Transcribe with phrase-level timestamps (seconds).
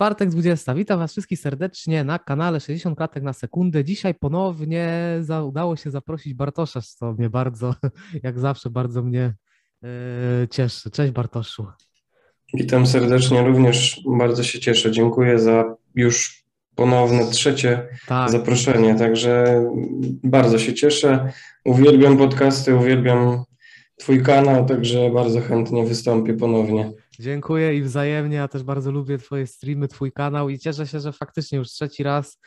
[0.00, 0.74] Czwartek 20.
[0.74, 3.84] Witam Was wszystkich serdecznie na kanale 60 klatek na sekundę.
[3.84, 4.88] Dzisiaj ponownie
[5.20, 7.74] za, udało się zaprosić Bartosza, co mnie bardzo,
[8.22, 9.34] jak zawsze, bardzo mnie
[9.82, 9.88] yy,
[10.50, 10.90] cieszy.
[10.90, 11.66] Cześć Bartoszu.
[12.54, 14.90] Witam serdecznie, również bardzo się cieszę.
[14.90, 16.44] Dziękuję za już
[16.74, 18.30] ponowne trzecie tak.
[18.30, 19.64] zaproszenie, także
[20.24, 21.32] bardzo się cieszę.
[21.64, 23.44] Uwielbiam podcasty, uwielbiam
[23.96, 26.92] Twój kanał, także bardzo chętnie wystąpię ponownie.
[27.20, 28.36] Dziękuję i wzajemnie.
[28.36, 32.02] Ja też bardzo lubię Twoje streamy, Twój kanał i cieszę się, że faktycznie już trzeci
[32.02, 32.38] raz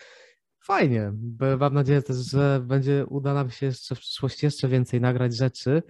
[0.64, 1.14] fajnie.
[1.60, 5.84] Mam nadzieję też, że będzie uda nam się jeszcze w przyszłości jeszcze więcej nagrać rzeczy,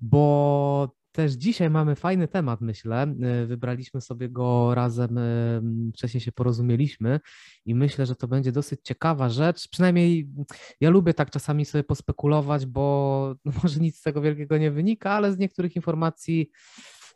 [0.00, 3.14] bo też dzisiaj mamy fajny temat, myślę.
[3.46, 5.18] Wybraliśmy sobie go razem,
[5.94, 7.20] wcześniej się porozumieliśmy
[7.64, 9.68] i myślę, że to będzie dosyć ciekawa rzecz.
[9.68, 10.28] Przynajmniej
[10.80, 15.32] ja lubię tak czasami sobie pospekulować, bo może nic z tego wielkiego nie wynika, ale
[15.32, 16.50] z niektórych informacji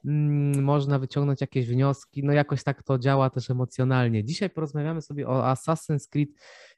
[0.04, 4.24] Mm, można wyciągnąć jakieś wnioski, no jakoś tak to działa też emocjonalnie.
[4.24, 6.28] Dzisiaj porozmawiamy sobie o Assassin's Creed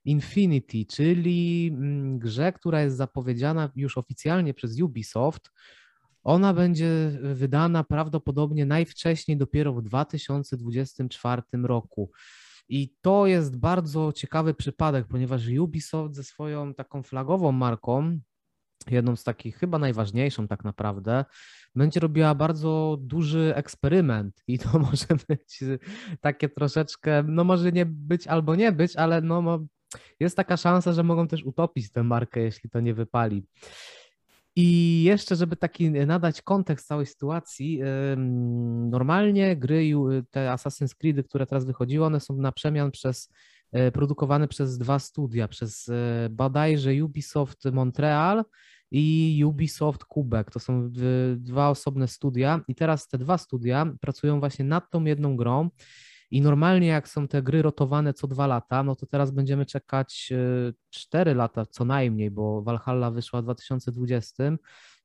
[0.04, 5.50] Infinity, czyli mm, grze, która jest zapowiedziana już oficjalnie przez Ubisoft.
[6.22, 12.10] Ona będzie wydana prawdopodobnie najwcześniej dopiero w 2024 roku.
[12.68, 18.18] I to jest bardzo ciekawy przypadek, ponieważ Ubisoft ze swoją taką flagową marką,
[18.90, 21.24] jedną z takich chyba najważniejszą tak naprawdę,
[21.74, 25.60] będzie robiła bardzo duży eksperyment i to może być
[26.20, 29.66] takie troszeczkę, no może nie być albo nie być, ale no
[30.20, 33.44] jest taka szansa, że mogą też utopić tę markę, jeśli to nie wypali.
[34.56, 37.80] I jeszcze, żeby taki nadać kontekst całej sytuacji,
[38.90, 39.90] normalnie gry,
[40.30, 43.32] te Assassin's Creed, które teraz wychodziły, one są na przemian przez
[43.72, 48.44] e, produkowane przez dwa studia, przez e, bodajże Ubisoft Montreal
[48.94, 50.50] i Ubisoft Kubek.
[50.50, 50.90] To są
[51.36, 55.70] dwa osobne studia i teraz te dwa studia pracują właśnie nad tą jedną grą.
[56.30, 60.32] I normalnie jak są te gry rotowane co dwa lata, no to teraz będziemy czekać
[60.32, 64.44] e, cztery lata co najmniej, bo Valhalla wyszła w 2020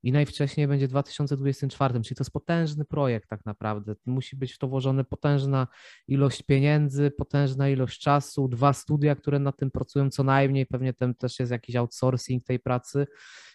[0.03, 3.96] i najwcześniej będzie w 2024, czyli to jest potężny projekt tak naprawdę.
[4.06, 5.68] Musi być w to włożona potężna
[6.08, 11.16] ilość pieniędzy, potężna ilość czasu, dwa studia, które nad tym pracują co najmniej, pewnie tam
[11.16, 13.08] też jest jakiś outsourcing tej pracy,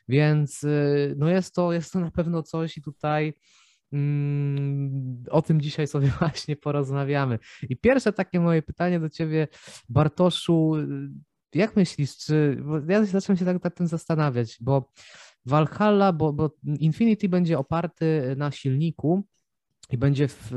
[0.09, 3.35] więc y, no jest to, jest to na pewno coś i tutaj
[3.93, 7.39] mm, o tym dzisiaj sobie właśnie porozmawiamy.
[7.69, 9.49] I pierwsze takie moje pytanie do ciebie,
[9.89, 11.11] Bartoszu, y,
[11.55, 14.91] jak myślisz, czy, ja zacząłem się tak nad tym zastanawiać, bo
[15.47, 19.25] Valhalla, bo, bo Infinity będzie oparty na silniku
[19.91, 20.53] i będzie w,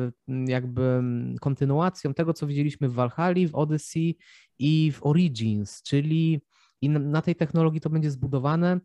[0.47, 1.03] jakby
[1.41, 4.17] kontynuacją tego, co widzieliśmy w Valhalla, w Odyssey
[4.59, 6.41] i w Origins, czyli
[6.81, 8.79] i na tej technologii to będzie zbudowane.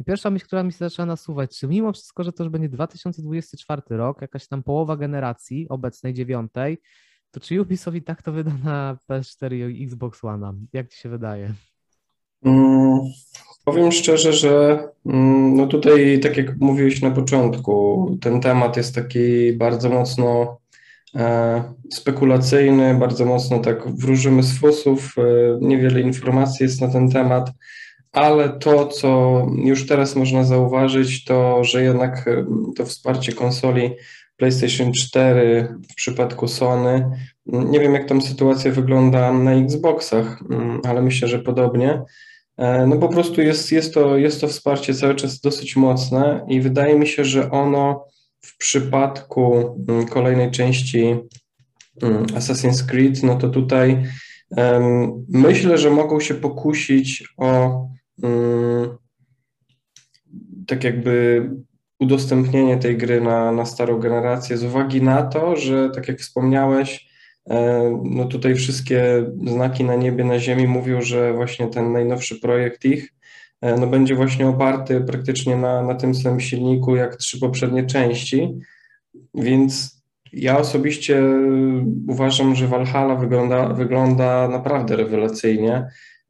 [0.00, 2.68] I pierwsza myśl, która mi się zaczęła nasuwać, czy mimo wszystko, że to już będzie
[2.68, 6.78] 2024 rok, jakaś tam połowa generacji obecnej, dziewiątej,
[7.30, 10.54] to czy Ubisoft i tak to wyda na PS4 i Xbox One?
[10.72, 11.54] Jak ci się wydaje?
[13.66, 18.94] Mm, powiem szczerze, że mm, no tutaj, tak jak mówiłeś na początku, ten temat jest
[18.94, 20.58] taki bardzo mocno
[21.14, 21.62] e,
[21.92, 25.22] spekulacyjny, bardzo mocno tak wróżymy z fusów, e,
[25.60, 27.50] niewiele informacji jest na ten temat,
[28.12, 33.90] ale to, co już teraz można zauważyć, to, że jednak e, to wsparcie konsoli
[34.36, 37.10] PlayStation 4 w przypadku Sony,
[37.46, 42.02] nie wiem jak tam sytuacja wygląda na Xboxach, mm, ale myślę, że podobnie,
[42.58, 46.98] no po prostu jest, jest, to, jest to wsparcie cały czas dosyć mocne i wydaje
[46.98, 48.04] mi się, że ono
[48.40, 51.16] w przypadku mm, kolejnej części
[52.02, 54.04] mm, Assassin's Creed, no to tutaj
[54.50, 57.80] um, myślę, że mogą się pokusić o
[58.22, 58.96] um,
[60.66, 61.50] tak jakby
[62.00, 67.06] udostępnienie tej gry na, na starą generację z uwagi na to, że tak jak wspomniałeś,
[67.06, 67.15] E,
[68.04, 73.14] no tutaj wszystkie znaki na niebie, na ziemi mówią, że właśnie ten najnowszy projekt ich
[73.60, 78.54] e, no będzie właśnie oparty praktycznie na, na tym samym silniku jak trzy poprzednie części,
[79.34, 79.96] więc
[80.32, 81.22] ja osobiście
[82.08, 85.86] uważam, że Valhalla wygląda, wygląda naprawdę rewelacyjnie.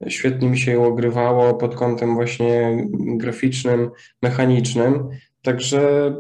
[0.09, 2.87] Świetnie mi się ją ogrywało pod kątem właśnie
[3.17, 3.91] graficznym,
[4.23, 5.09] mechanicznym.
[5.43, 6.15] Także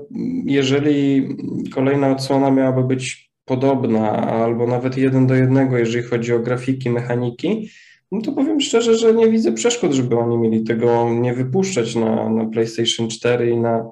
[0.44, 1.28] jeżeli
[1.74, 7.70] kolejna odsłona miałaby być podobna, albo nawet jeden do jednego, jeżeli chodzi o grafiki, mechaniki,
[8.12, 12.30] no to powiem szczerze, że nie widzę przeszkód, żeby oni mieli tego nie wypuszczać na,
[12.30, 13.90] na PlayStation 4 i na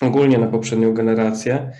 [0.00, 1.72] ogólnie na poprzednią generację.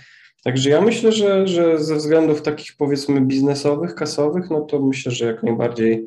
[0.44, 5.26] Także ja myślę, że, że ze względów takich powiedzmy biznesowych, kasowych, no to myślę, że
[5.26, 6.06] jak najbardziej,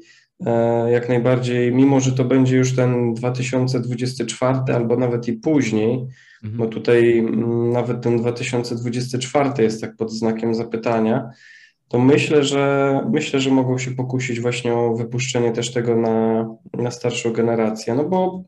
[0.91, 6.07] jak najbardziej, mimo że to będzie już ten 2024 albo nawet i później,
[6.43, 6.57] Mhm.
[6.57, 11.29] Bo tutaj mm, nawet ten 2024 jest tak pod znakiem zapytania.
[11.87, 16.91] to myślę, że myślę, że mogą się pokusić właśnie o wypuszczenie też tego na, na
[16.91, 17.95] starszą generację.
[17.95, 18.43] No bo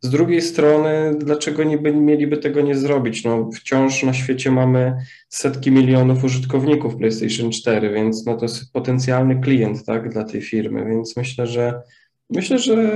[0.00, 3.24] z drugiej strony, dlaczego niby mieliby tego nie zrobić?
[3.24, 4.96] No, wciąż na świecie mamy
[5.28, 10.84] setki milionów użytkowników PlayStation 4, więc no, to jest potencjalny klient tak, dla tej firmy,
[10.84, 11.82] więc myślę, że
[12.30, 12.92] myślę, że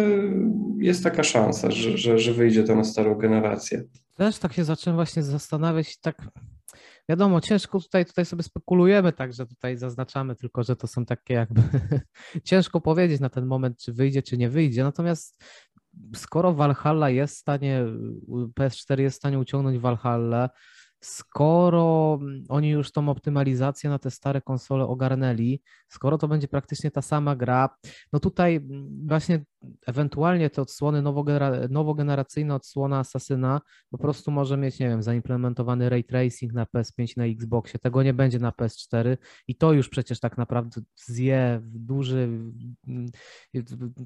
[0.79, 3.83] jest taka szansa, że, że, że wyjdzie to na starą generację.
[4.17, 6.29] Też tak się zacząłem właśnie zastanawiać, tak
[7.09, 11.63] wiadomo, ciężko tutaj, tutaj sobie spekulujemy, także tutaj zaznaczamy tylko, że to są takie jakby
[12.45, 14.83] ciężko powiedzieć na ten moment, czy wyjdzie, czy nie wyjdzie.
[14.83, 15.45] Natomiast
[16.15, 17.85] skoro Valhalla jest w stanie,
[18.61, 20.51] PS4 jest w stanie uciągnąć Valhalla,
[21.01, 22.19] skoro
[22.49, 27.37] oni już tą optymalizację na te stare konsole ogarnęli, skoro to będzie praktycznie ta sama
[27.37, 27.77] gra,
[28.13, 28.61] no tutaj
[29.07, 29.45] właśnie
[29.87, 33.61] ewentualnie te odsłony nowogenera- nowogeneracyjne odsłona Asasyna
[33.91, 38.15] po prostu może mieć, nie wiem, zaimplementowany ray tracing na PS5 na Xboxie, tego nie
[38.15, 39.17] będzie na PS4
[39.49, 42.29] i to już przecież tak naprawdę zje duży,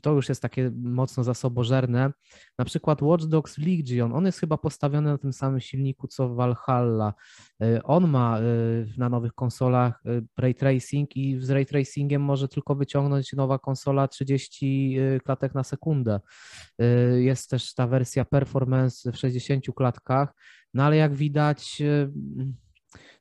[0.03, 2.13] to już jest takie mocno zasobożerne.
[2.59, 7.15] Na przykład Watch Dogs Legion, on jest chyba postawiony na tym samym silniku co Valhalla.
[7.63, 12.49] Y, on ma y, na nowych konsolach y, ray tracing i z ray tracingiem może
[12.49, 16.21] tylko wyciągnąć nowa konsola 30 klatek na sekundę.
[17.17, 20.35] Jest też ta wersja performance w 60 klatkach,
[20.75, 21.83] no ale jak widać,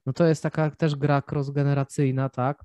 [0.05, 2.63] no to jest taka też gra cross-generacyjna, tak?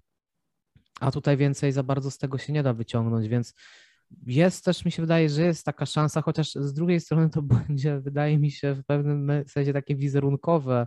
[1.00, 3.54] A tutaj więcej za bardzo z tego się nie da wyciągnąć, więc
[4.26, 8.00] jest też, mi się wydaje, że jest taka szansa, chociaż z drugiej strony to będzie,
[8.00, 10.86] wydaje mi się, w pewnym sensie takie wizerunkowe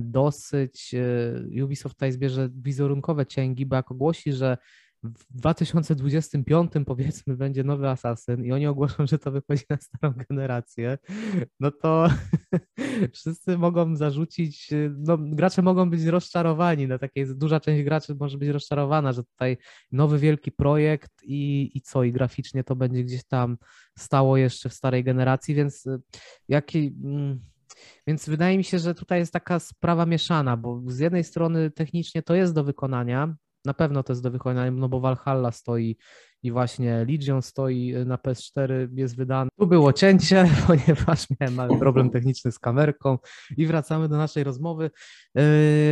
[0.00, 4.56] dosyć, e, Ubisoft tutaj zbierze wizerunkowe cięgi, bo jak ogłosi, że
[5.02, 10.98] w 2025 powiedzmy będzie nowy Assassin i oni ogłoszą, że to wychodzi na starą generację,
[11.60, 12.08] no to
[13.14, 18.48] wszyscy mogą zarzucić, no gracze mogą być rozczarowani, no takiej duża część graczy może być
[18.48, 19.56] rozczarowana, że tutaj
[19.92, 23.56] nowy wielki projekt i, i co, i graficznie to będzie gdzieś tam
[23.98, 25.98] stało jeszcze w starej generacji, więc e,
[26.48, 27.40] jaki mm,
[28.06, 32.22] więc wydaje mi się, że tutaj jest taka sprawa mieszana, bo z jednej strony technicznie
[32.22, 33.34] to jest do wykonania,
[33.64, 35.96] na pewno to jest do wykonania, no bo Valhalla stoi
[36.42, 39.50] i właśnie Legion stoi na PS4, jest wydany.
[39.58, 43.18] Tu było cięcie, ponieważ miałem problem techniczny z kamerką
[43.56, 44.90] i wracamy do naszej rozmowy.
[45.34, 45.42] Yy,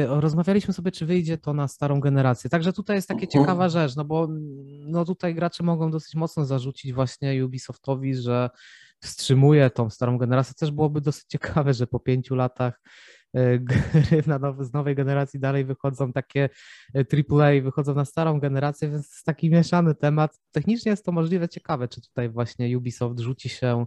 [0.06, 2.50] rozmawialiśmy sobie, czy wyjdzie to na starą generację.
[2.50, 4.28] Także tutaj jest takie ciekawa rzecz, no bo
[4.80, 8.50] no tutaj gracze mogą dosyć mocno zarzucić właśnie Ubisoftowi, że
[9.00, 10.54] wstrzymuje tą starą generację.
[10.54, 12.80] Też byłoby dosyć ciekawe, że po pięciu latach
[13.34, 16.48] e, gry nowy, z nowej generacji dalej wychodzą takie
[16.94, 20.38] AAA, e, wychodzą na starą generację, więc jest taki mieszany temat.
[20.52, 23.86] Technicznie jest to możliwe ciekawe, czy tutaj właśnie Ubisoft rzuci się,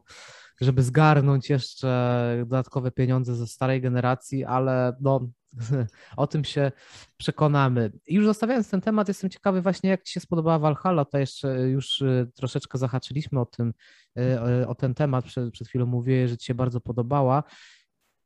[0.61, 5.29] żeby zgarnąć jeszcze dodatkowe pieniądze ze starej generacji, ale no,
[6.17, 6.71] o tym się
[7.17, 7.91] przekonamy.
[8.07, 11.69] I już zostawiając ten temat, jestem ciekawy właśnie, jak Ci się spodobała Valhalla, to jeszcze
[11.69, 13.73] już y, troszeczkę zahaczyliśmy o tym,
[14.61, 17.43] y, o ten temat, przed, przed chwilą mówię, że Ci się bardzo podobała.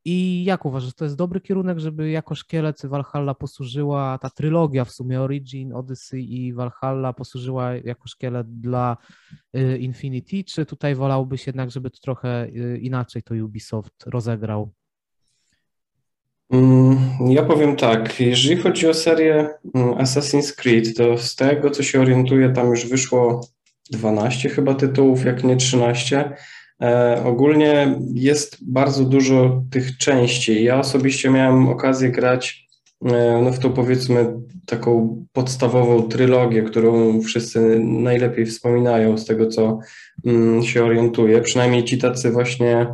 [0.06, 4.92] I jak uważasz, to jest dobry kierunek, żeby jako szkielet Valhalla posłużyła, ta trylogia w
[4.92, 8.98] sumie Origin, Odyssey i Valhalla posłużyła jako szkielet dla
[9.80, 12.48] Infinity, czy tutaj wolałbyś jednak, żeby to trochę
[12.80, 14.72] inaczej to Ubisoft rozegrał?
[16.52, 16.98] Mm,
[17.30, 22.02] ja powiem tak, jeżeli chodzi o serię mm, Assassin's Creed, to z tego, co się
[22.02, 23.48] orientuję, tam już wyszło
[23.92, 26.36] 12 chyba tytułów, jak nie 13.
[26.82, 30.64] E, ogólnie jest bardzo dużo tych części.
[30.64, 32.68] Ja osobiście miałem okazję grać
[33.06, 34.34] e, no, w tą powiedzmy
[34.66, 39.80] taką podstawową trylogię, którą wszyscy najlepiej wspominają z tego, co
[40.26, 41.42] mm, się orientuję.
[41.42, 42.88] Przynajmniej ci tacy właśnie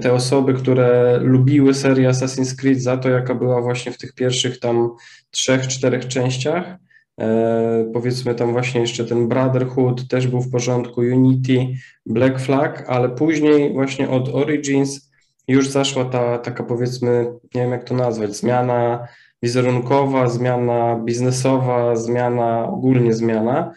[0.00, 4.58] te osoby, które lubiły serię Assassin's Creed za to, jaka była właśnie w tych pierwszych
[4.58, 4.90] tam
[5.30, 6.76] trzech, czterech częściach.
[7.22, 11.66] E, powiedzmy tam właśnie jeszcze ten Brotherhood też był w porządku, Unity,
[12.06, 15.10] Black Flag, ale później właśnie od Origins
[15.48, 19.08] już zaszła ta taka powiedzmy, nie wiem jak to nazwać, zmiana
[19.42, 23.72] wizerunkowa, zmiana biznesowa, zmiana, ogólnie zmiana.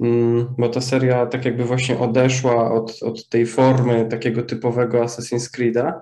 [0.00, 5.50] Mm, bo ta seria tak jakby właśnie odeszła od, od tej formy takiego typowego Assassin's
[5.56, 5.92] Creed'a.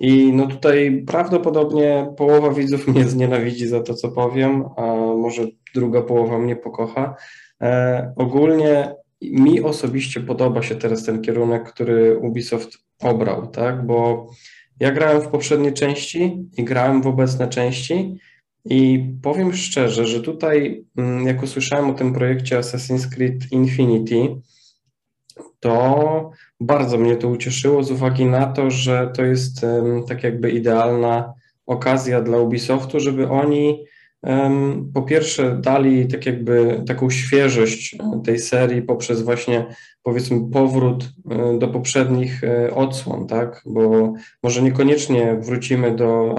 [0.00, 5.42] I no tutaj prawdopodobnie połowa widzów mnie znienawidzi za to, co powiem, a może
[5.74, 7.16] druga połowa mnie pokocha.
[7.62, 13.86] E, ogólnie mi osobiście podoba się teraz ten kierunek, który Ubisoft obrał, tak?
[13.86, 14.26] Bo
[14.80, 18.18] ja grałem w poprzedniej części i grałem w obecne części
[18.64, 24.36] i powiem szczerze, że tutaj, mm, jak usłyszałem o tym projekcie Assassin's Creed Infinity,
[25.60, 26.30] to
[26.66, 29.66] bardzo mnie to ucieszyło z uwagi na to, że to jest
[30.08, 31.34] tak jakby idealna
[31.66, 33.84] okazja dla Ubisoftu, żeby oni
[34.94, 39.66] po pierwsze dali tak jakby taką świeżość tej serii poprzez właśnie
[40.02, 43.62] powiedzmy powrót e, do poprzednich e, odsłon, tak?
[43.66, 46.34] Bo może niekoniecznie wrócimy do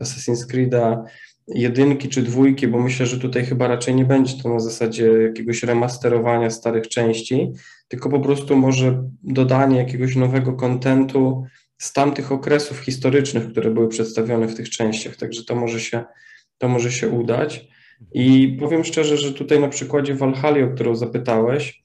[0.00, 1.02] Assassin's Creed'a
[1.48, 5.62] jedynki czy dwójki, bo myślę, że tutaj chyba raczej nie będzie to na zasadzie jakiegoś
[5.62, 7.52] remasterowania starych części,
[7.90, 11.44] tylko po prostu może dodanie jakiegoś nowego kontentu
[11.78, 15.16] z tamtych okresów historycznych, które były przedstawione w tych częściach.
[15.16, 16.04] Także to może się,
[16.58, 17.68] to może się udać.
[18.12, 21.82] I powiem szczerze, że tutaj na przykładzie Valhalla, o którą zapytałeś,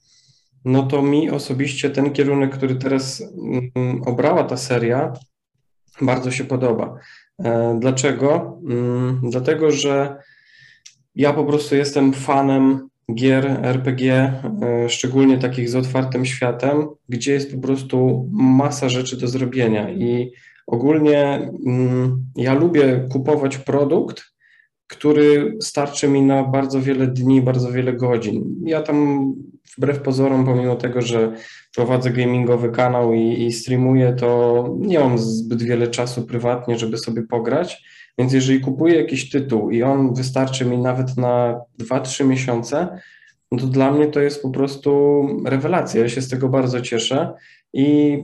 [0.66, 3.24] no to mi osobiście ten kierunek, który teraz
[3.76, 5.14] mm, obrała ta seria,
[6.02, 7.00] bardzo się podoba.
[7.44, 8.60] E, dlaczego?
[8.70, 10.16] Mm, dlatego, że
[11.16, 17.56] ja po prostu jestem fanem gier RPG, e, szczególnie takich z otwartym światem, gdzie jest
[17.56, 20.32] po prostu masa rzeczy do zrobienia i
[20.68, 24.24] ogólnie mm, ja lubię kupować produkt,
[24.88, 28.56] który starczy mi na bardzo wiele dni, bardzo wiele godzin.
[28.66, 29.34] Ja tam
[29.78, 31.34] wbrew pozorom, pomimo tego, że
[31.76, 37.24] prowadzę gamingowy kanał i, i streamuję, to nie mam zbyt wiele czasu prywatnie, żeby sobie
[37.24, 37.84] pograć.
[38.18, 43.00] Więc jeżeli kupuję jakiś tytuł i on wystarczy mi nawet na 2-3 miesiące,
[43.52, 46.02] no to dla mnie to jest po prostu rewelacja.
[46.02, 47.34] Ja się z tego bardzo cieszę
[47.74, 48.18] i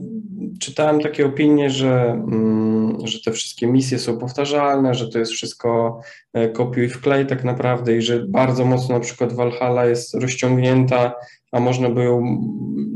[0.60, 6.00] czytałem takie opinie, że, mm, że te wszystkie misje są powtarzalne, że to jest wszystko
[6.32, 11.14] e, kopiuj wklej tak naprawdę i że bardzo mocno na przykład Valhalla jest rozciągnięta,
[11.52, 12.40] a można by ją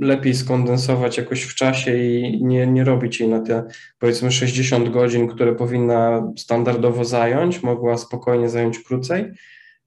[0.00, 3.64] lepiej skondensować jakoś w czasie i nie, nie robić jej na te
[3.98, 9.32] powiedzmy 60 godzin, które powinna standardowo zająć, mogła spokojnie zająć krócej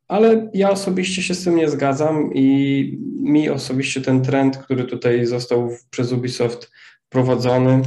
[0.09, 5.25] ale ja osobiście się z tym nie zgadzam i mi osobiście ten trend, który tutaj
[5.25, 6.71] został przez Ubisoft
[7.05, 7.81] wprowadzony,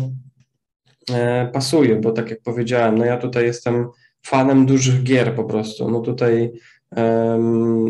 [1.11, 3.89] e, pasuje, bo tak jak powiedziałem, no ja tutaj jestem
[4.27, 5.91] fanem dużych gier po prostu.
[5.91, 6.53] No tutaj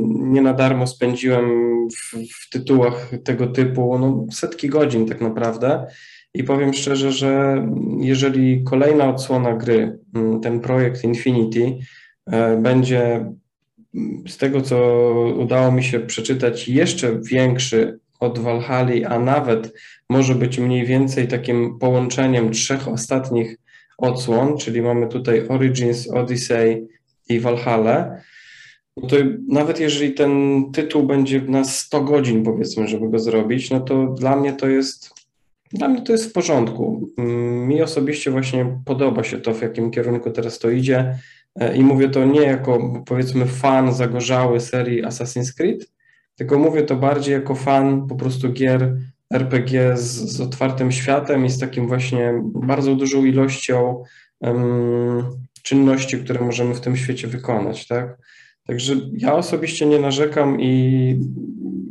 [0.07, 1.45] nie na darmo spędziłem
[1.89, 5.87] w, w, tytułach tego typu no, setki godzin tak naprawdę.
[6.35, 7.63] I powiem szczerze, że
[8.01, 9.99] jeżeli kolejna odsłona gry,
[10.43, 11.79] ten projekt Infinity,
[12.27, 13.27] e, będzie
[14.29, 14.77] z tego, co
[15.39, 19.75] udało mi się przeczytać, jeszcze większy od Valhalla, a nawet
[20.09, 23.57] może być mniej więcej takim połączeniem trzech ostatnich
[23.99, 26.89] odsłon, czyli mamy tutaj Origins, Odyssey
[27.29, 28.17] i Valhalla,
[28.97, 29.17] no to
[29.49, 34.37] nawet jeżeli ten tytuł będzie na 100 godzin, powiedzmy, żeby go zrobić, no to dla
[34.37, 35.23] mnie to jest
[35.73, 37.11] dla mnie to jest w porządku.
[37.19, 41.19] Mm, mi osobiście właśnie podoba się to, w jakim kierunku teraz to idzie.
[41.61, 45.93] E, I mówię to nie jako powiedzmy fan zagorzały serii Assassin's Creed,
[46.37, 48.97] tylko mówię to bardziej jako fan po prostu gier
[49.35, 54.05] RPG z, z otwartym światem i z takim właśnie bardzo dużą ilością
[54.41, 55.25] um,
[55.63, 58.19] czynności, które możemy w tym świecie wykonać, tak?
[58.67, 60.75] Także ja osobiście nie narzekam i,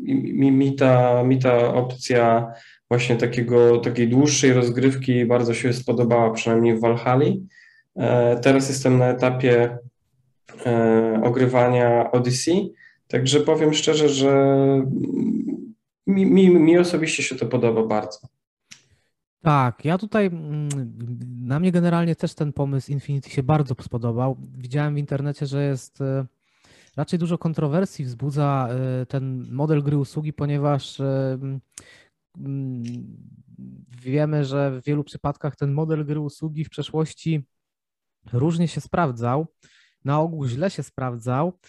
[0.04, 2.54] i mi, mi, ta, mi ta opcja
[2.90, 7.26] właśnie takiego, takiej dłuższej rozgrywki bardzo się spodobała, przynajmniej w Valhalla.
[7.96, 9.78] E, teraz jestem na etapie
[10.66, 12.74] e, ogrywania Odyssey,
[13.08, 14.66] także powiem szczerze, że
[16.08, 18.20] mi, mi, mi osobiście się to podoba bardzo.
[19.42, 20.70] Tak, ja tutaj, mm,
[21.42, 24.38] na mnie generalnie też ten pomysł Infinity się bardzo spodobał.
[24.58, 26.26] Widziałem w internecie, że jest e,
[27.02, 28.70] raczej dużo kontrowersji wzbudza
[29.08, 31.62] ten model gry usługi, ponieważ mm,
[34.02, 37.44] wiemy, że w wielu przypadkach ten model gry usługi w przeszłości
[38.34, 39.48] różnie się sprawdzał,
[40.06, 41.60] na ogół źle się sprawdzał,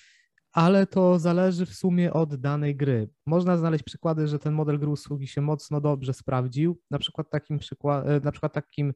[0.52, 3.08] ale to zależy w sumie od danej gry.
[3.26, 6.80] Można znaleźć przykłady, że ten model gry usługi się mocno dobrze sprawdził.
[6.90, 8.92] Na przykład takim, przykład, e, na przykład takim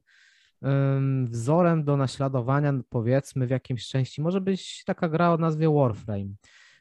[1.25, 6.29] wzorem do naśladowania, powiedzmy, w jakimś części może być taka gra o nazwie Warframe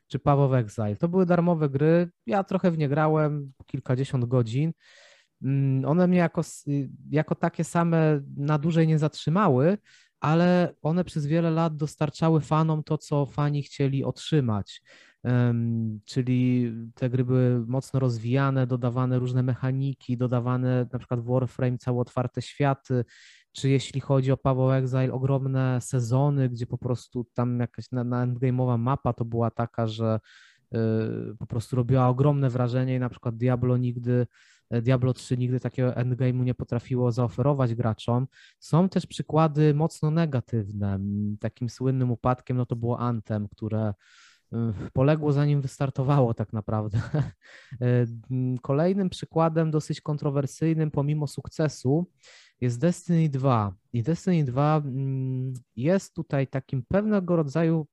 [0.09, 0.97] czy Path Exile.
[0.97, 2.11] To były darmowe gry.
[2.27, 4.73] Ja trochę w nie grałem, kilkadziesiąt godzin.
[5.43, 6.43] Mm, one mnie jako,
[7.11, 9.79] jako takie same na dłużej nie zatrzymały,
[10.21, 14.83] ale one przez wiele lat dostarczały fanom to, co fani chcieli otrzymać.
[16.05, 22.01] Czyli te gry były mocno rozwijane, dodawane różne mechaniki, dodawane na przykład w Warframe całe
[22.01, 23.05] otwarte światy,
[23.57, 28.27] czy jeśli chodzi o Paweł Exile, ogromne sezony, gdzie po prostu tam jakaś na, na
[28.27, 30.21] endgame'owa mapa to była taka, że
[30.75, 30.79] y,
[31.39, 34.27] po prostu robiła ogromne wrażenie i na przykład Diablo nigdy
[34.71, 38.27] E, Diablo 3 nigdy takiego endgame'u nie potrafiło zaoferować graczom.
[38.59, 40.99] Są też przykłady mocno negatywne.
[41.41, 43.95] Takim słynnym upadkiem no to było Anthem, które
[44.53, 47.01] e, poległo zanim wystartowało tak naprawdę.
[47.81, 48.07] E,
[48.63, 52.07] kolejnym przykładem dosyć kontrowersyjnym pomimo sukcesu
[52.61, 53.75] jest Destiny 2.
[53.93, 54.83] I Destiny 2
[55.77, 57.87] jest tutaj takim pewnego rodzaju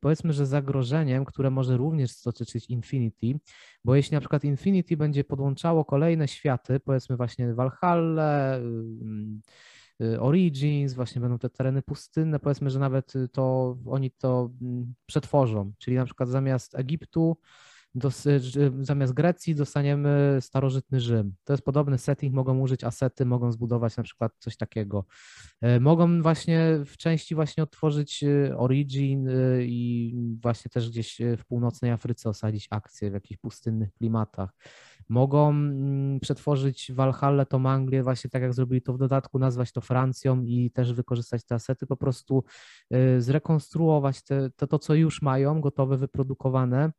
[0.00, 3.40] powiedzmy, że zagrożeniem, które może również dotyczyć Infinity,
[3.84, 8.58] bo jeśli na przykład Infinity będzie podłączało kolejne światy, powiedzmy właśnie Valhalla,
[10.02, 15.72] y, Origins, właśnie będą te tereny pustynne, powiedzmy, że nawet to oni to mm, przetworzą,
[15.78, 17.36] czyli na przykład zamiast Egiptu
[18.80, 21.34] zamiast Grecji dostaniemy starożytny Rzym.
[21.44, 25.04] To jest podobny setting, mogą użyć asety, mogą zbudować na przykład coś takiego.
[25.60, 29.32] E, mogą właśnie w części właśnie otworzyć e, Origin e,
[29.64, 34.50] i właśnie też gdzieś w północnej Afryce osadzić akcje w jakichś pustynnych klimatach.
[35.08, 39.80] Mogą mm, przetworzyć Valhalla, tą Anglię, właśnie tak jak zrobili to w dodatku, nazwać to
[39.80, 42.44] Francją i też wykorzystać te asety, po prostu
[43.18, 46.92] zrekonstruować te, to, to co już mają, gotowe, wyprodukowane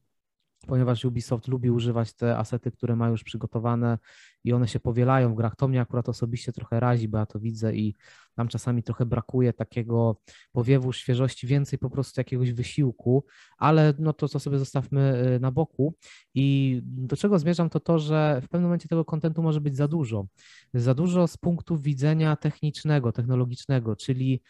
[0.70, 3.98] ponieważ Ubisoft lubi używać te asety, które ma już przygotowane
[4.44, 5.56] i one się powielają w grach.
[5.56, 7.96] To mnie akurat osobiście trochę razi, bo ja to widzę i
[8.38, 10.22] nam czasami trochę brakuje takiego
[10.52, 13.26] powiewu świeżości, więcej po prostu jakiegoś wysiłku,
[13.58, 15.96] ale no to, co sobie zostawmy y, na boku.
[16.34, 19.88] I do czego zmierzam, to to, że w pewnym momencie tego kontentu może być za
[19.88, 20.28] dużo.
[20.74, 24.42] Za dużo z punktu widzenia technicznego, technologicznego, czyli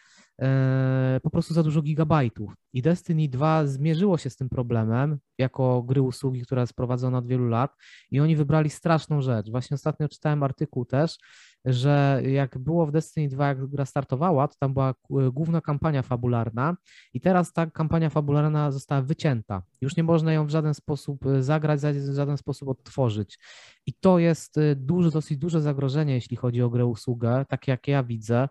[1.24, 2.53] po prostu za dużo gigabajtów.
[2.74, 7.27] I Destiny 2 zmierzyło się z tym problemem jako gry usługi, która jest prowadzona od
[7.27, 7.75] wielu lat
[8.12, 9.50] i oni wybrali straszną rzecz.
[9.51, 11.17] Właśnie ostatnio czytałem artykuł też,
[11.65, 14.93] że jak było w Destiny 2, jak gra startowała, to tam była
[15.31, 16.77] główna kampania fabularna
[17.13, 19.62] i teraz ta kampania fabularna została wycięta.
[19.81, 23.39] Już nie można ją w żaden sposób e, zagrać, w żaden sposób odtworzyć.
[23.86, 27.88] I to jest e, duże, dosyć duże zagrożenie, jeśli chodzi o grę usługę, tak jak
[27.88, 28.50] ja widzę.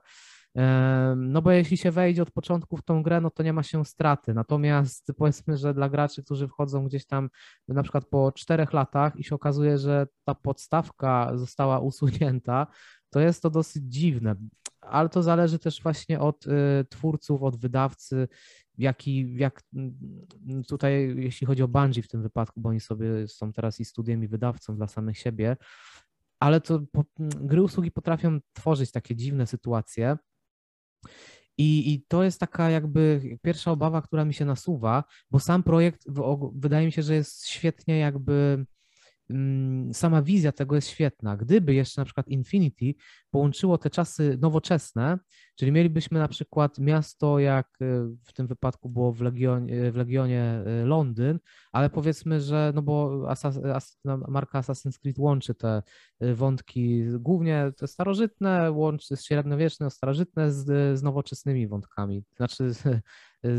[1.16, 3.84] No bo jeśli się wejdzie od początku w tą grę, no to nie ma się
[3.84, 4.34] straty.
[4.34, 7.30] Natomiast powiedzmy, że dla graczy, którzy wchodzą gdzieś tam
[7.68, 12.66] na przykład po czterech latach i się okazuje, że ta podstawka została usunięta,
[13.10, 14.34] to jest to dosyć dziwne.
[14.80, 16.50] Ale to zależy też właśnie od y,
[16.90, 18.28] twórców, od wydawcy,
[18.78, 23.52] jaki, jak mm, tutaj, jeśli chodzi o Bungie w tym wypadku, bo oni sobie są
[23.52, 25.56] teraz i studiem, i wydawcą dla samych siebie,
[26.40, 26.80] ale to
[27.18, 30.16] gry usługi potrafią tworzyć takie dziwne sytuacje,
[31.58, 36.04] i, I to jest taka jakby pierwsza obawa, która mi się nasuwa, bo sam projekt
[36.54, 38.66] wydaje mi się, że jest świetnie jakby
[39.92, 41.36] sama wizja tego jest świetna.
[41.36, 42.94] Gdyby jeszcze na przykład Infinity
[43.30, 45.18] połączyło te czasy nowoczesne,
[45.56, 47.84] czyli mielibyśmy na przykład miasto, jak e,
[48.24, 51.38] w tym wypadku było w Legionie, w Legionie e, Londyn,
[51.72, 53.60] ale powiedzmy, że no bo Asas,
[54.28, 55.82] marka Assassin's Creed łączy te
[56.20, 62.82] wątki, głównie te starożytne, łączy średniowieczne, starożytne z, z nowoczesnymi wątkami, znaczy z,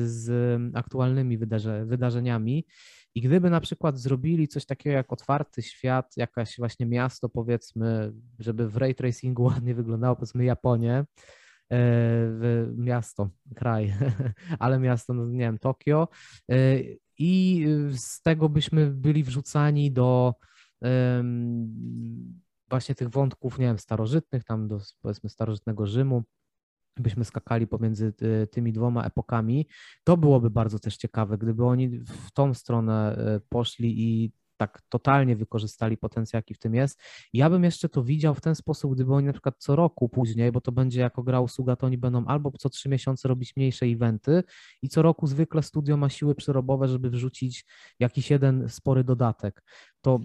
[0.05, 0.31] z
[0.75, 2.65] aktualnymi wydarze, wydarzeniami.
[3.15, 8.69] I gdyby na przykład zrobili coś takiego jak otwarty świat, jakaś właśnie miasto, powiedzmy, żeby
[8.69, 11.05] w ray tracingu ładnie wyglądało, powiedzmy Japonię,
[11.71, 11.77] e,
[12.77, 13.93] miasto, kraj,
[14.59, 16.07] ale miasto, no nie wiem, Tokio,
[16.51, 16.55] e,
[17.17, 20.33] i z tego byśmy byli wrzucani do
[22.69, 26.23] właśnie tych wątków, nie wiem, starożytnych, tam do powiedzmy starożytnego Rzymu,
[26.97, 29.67] byśmy skakali pomiędzy e, tymi dwoma epokami,
[30.03, 35.35] to byłoby bardzo też ciekawe, gdyby oni w tą stronę e, poszli i tak totalnie
[35.35, 37.01] wykorzystali potencjał, jaki w tym jest.
[37.33, 40.51] Ja bym jeszcze to widział w ten sposób, gdyby oni na przykład co roku później,
[40.51, 43.85] bo to będzie jako gra usługa, to oni będą albo co trzy miesiące robić mniejsze
[43.85, 44.43] eventy
[44.81, 47.65] i co roku zwykle studio ma siły przerobowe, żeby wrzucić
[47.99, 49.63] jakiś jeden spory dodatek.
[50.01, 50.19] To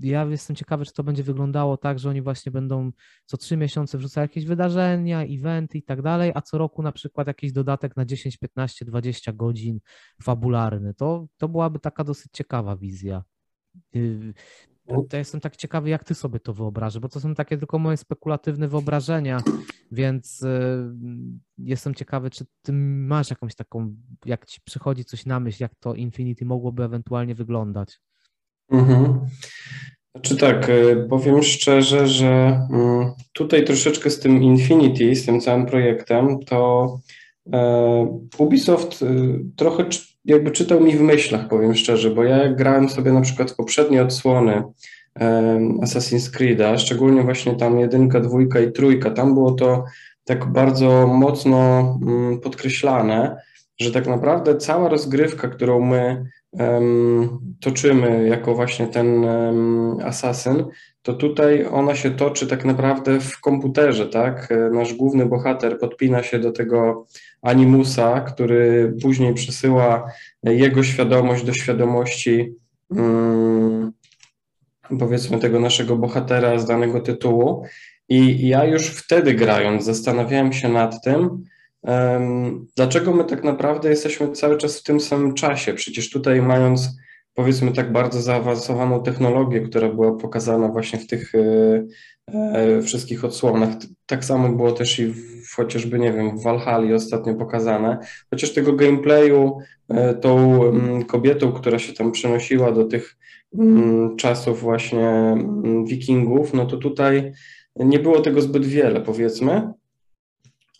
[0.00, 2.92] ja jestem ciekawy, czy to będzie wyglądało tak, że oni właśnie będą
[3.26, 7.26] co trzy miesiące wrzucać jakieś wydarzenia, eventy i tak dalej, a co roku na przykład
[7.26, 9.80] jakiś dodatek na 10, 15, 20 godzin
[10.22, 10.94] fabularny.
[10.94, 13.22] To, to byłaby taka dosyć ciekawa wizja.
[13.96, 14.34] Y,
[15.08, 17.96] to jestem tak ciekawy, jak ty sobie to wyobrażasz, bo to są takie tylko moje
[17.96, 19.42] spekulatywne wyobrażenia,
[19.92, 20.48] więc y,
[21.58, 25.94] jestem ciekawy, czy ty masz jakąś taką, jak ci przychodzi coś na myśl, jak to
[25.94, 28.00] Infinity mogłoby ewentualnie wyglądać.
[28.70, 29.20] Mhm.
[30.14, 35.66] Znaczy tak, y, powiem szczerze, że mm, tutaj troszeczkę z tym Infinity, z tym całym
[35.66, 36.86] projektem, to
[38.38, 39.04] Ubisoft
[39.56, 39.84] trochę
[40.24, 44.62] jakby czytał mi w myślach, powiem szczerze, bo ja grałem sobie na przykład poprzednie odsłony
[45.82, 49.84] Assassin's Creed'a, szczególnie właśnie tam jedynka, dwójka i trójka, tam było to
[50.24, 53.36] tak bardzo mocno mm, podkreślane,
[53.80, 56.24] że tak naprawdę cała rozgrywka, którą my
[57.60, 59.26] toczymy jako właśnie ten
[60.04, 60.64] asasyn,
[61.02, 64.48] to tutaj ona się toczy tak naprawdę w komputerze, tak?
[64.72, 67.06] Nasz główny bohater podpina się do tego
[67.42, 70.12] animusa, który później przesyła
[70.42, 72.54] jego świadomość do świadomości
[72.90, 73.92] um,
[74.98, 77.64] powiedzmy tego naszego bohatera z danego tytułu.
[78.08, 81.44] I ja już wtedy grając zastanawiałem się nad tym,
[82.76, 85.74] dlaczego my tak naprawdę jesteśmy cały czas w tym samym czasie?
[85.74, 86.88] Przecież tutaj mając
[87.34, 91.84] powiedzmy tak bardzo zaawansowaną technologię, która była pokazana właśnie w tych e,
[92.26, 93.68] e, wszystkich odsłonach.
[94.06, 97.98] Tak samo było też i w, chociażby, nie wiem, w Valhalla ostatnio pokazane.
[98.30, 103.16] Chociaż tego gameplayu e, tą mm, kobietą, która się tam przenosiła do tych
[103.58, 107.32] mm, czasów właśnie mm, wikingów, no to tutaj
[107.76, 109.72] nie było tego zbyt wiele, powiedzmy,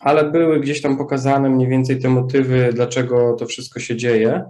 [0.03, 4.43] ale były gdzieś tam pokazane mniej więcej te motywy, dlaczego to wszystko się dzieje.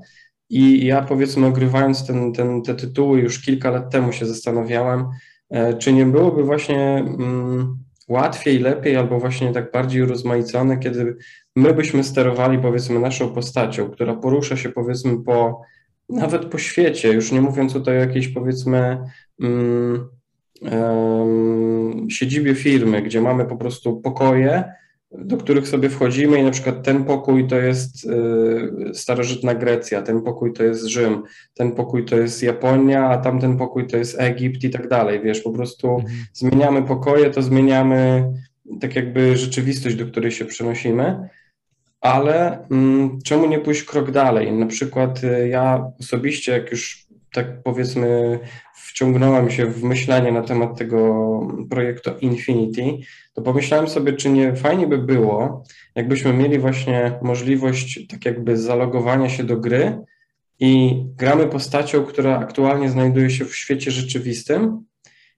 [0.50, 5.06] I ja powiedzmy, ogrywając ten, ten, te tytuły już kilka lat temu się zastanawiałem,
[5.50, 11.16] e, czy nie byłoby właśnie mm, łatwiej, lepiej albo właśnie tak bardziej urozmaicone, kiedy
[11.56, 15.62] my byśmy sterowali powiedzmy naszą postacią, która porusza się powiedzmy po
[16.10, 18.98] nawet po świecie, już nie mówiąc tutaj o jakiejś powiedzmy
[19.39, 20.10] um,
[22.10, 24.63] siedzibie firmy, gdzie mamy po prostu pokoje,
[25.17, 30.21] do których sobie wchodzimy i na przykład ten pokój to jest y, starożytna Grecja, ten
[30.21, 31.23] pokój to jest Rzym,
[31.54, 35.41] ten pokój to jest Japonia, a tamten pokój to jest Egipt i tak dalej, wiesz,
[35.41, 36.13] po prostu mhm.
[36.34, 38.32] zmieniamy pokoje, to zmieniamy
[38.82, 41.30] tak jakby rzeczywistość, do której się przenosimy,
[42.02, 44.52] ale mm, czemu nie pójść krok dalej?
[44.52, 48.39] Na przykład y, ja osobiście, jak już tak powiedzmy
[48.93, 50.97] wciągnąłem się w myślenie na temat tego
[51.69, 52.84] projektu Infinity,
[53.34, 55.63] to pomyślałem sobie, czy nie fajnie by było,
[55.95, 59.97] jakbyśmy mieli właśnie możliwość tak jakby zalogowania się do gry
[60.60, 64.86] i gramy postacią, która aktualnie znajduje się w świecie rzeczywistym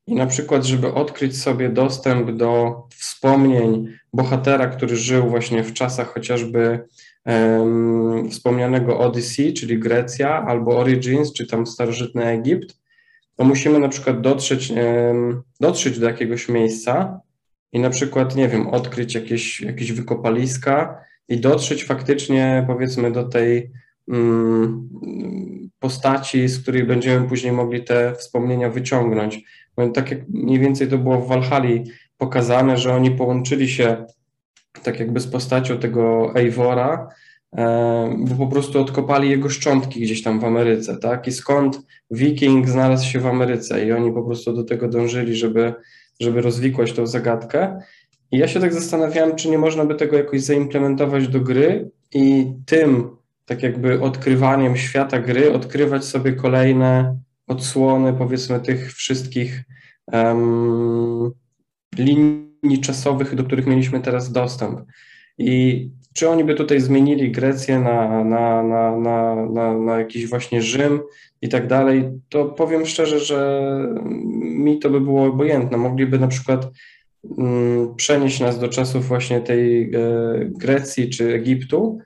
[0.07, 6.13] i na przykład, żeby odkryć sobie dostęp do wspomnień bohatera, który żył właśnie w czasach
[6.13, 6.79] chociażby
[7.25, 12.84] um, wspomnianego Odyssey, czyli Grecja, albo Origins, czy tam starożytny Egipt,
[13.35, 14.73] to musimy na przykład dotrzeć,
[15.59, 17.21] dotrzeć do jakiegoś miejsca
[17.71, 23.71] i na przykład, nie wiem, odkryć jakieś, jakieś wykopaliska i dotrzeć faktycznie, powiedzmy, do tej
[24.07, 24.89] um,
[25.79, 29.43] postaci, z której będziemy później mogli te wspomnienia wyciągnąć.
[29.93, 31.83] Tak jak mniej więcej to było w Walhali
[32.17, 34.05] pokazane, że oni połączyli się
[34.83, 37.09] tak jakby z postacią tego Eivora,
[38.17, 41.27] bo po prostu odkopali jego szczątki gdzieś tam w Ameryce, tak?
[41.27, 45.73] I skąd Wiking znalazł się w Ameryce i oni po prostu do tego dążyli, żeby,
[46.19, 47.79] żeby rozwikłać tą zagadkę.
[48.31, 52.53] I ja się tak zastanawiałem, czy nie można by tego jakoś zaimplementować do gry i
[52.65, 53.09] tym,
[53.45, 59.63] tak jakby odkrywaniem świata gry, odkrywać sobie kolejne odsłony, powiedzmy, tych wszystkich
[60.11, 61.31] um,
[61.97, 64.79] linii czasowych, do których mieliśmy teraz dostęp.
[65.37, 70.61] I czy oni by tutaj zmienili Grecję na, na, na, na, na, na jakiś właśnie
[70.61, 70.99] Rzym
[71.41, 73.61] i tak dalej, to powiem szczerze, że
[74.41, 75.77] mi to by było obojętne.
[75.77, 76.67] Mogliby na przykład
[77.37, 79.89] mm, przenieść nas do czasów właśnie tej e,
[80.45, 81.99] Grecji czy Egiptu,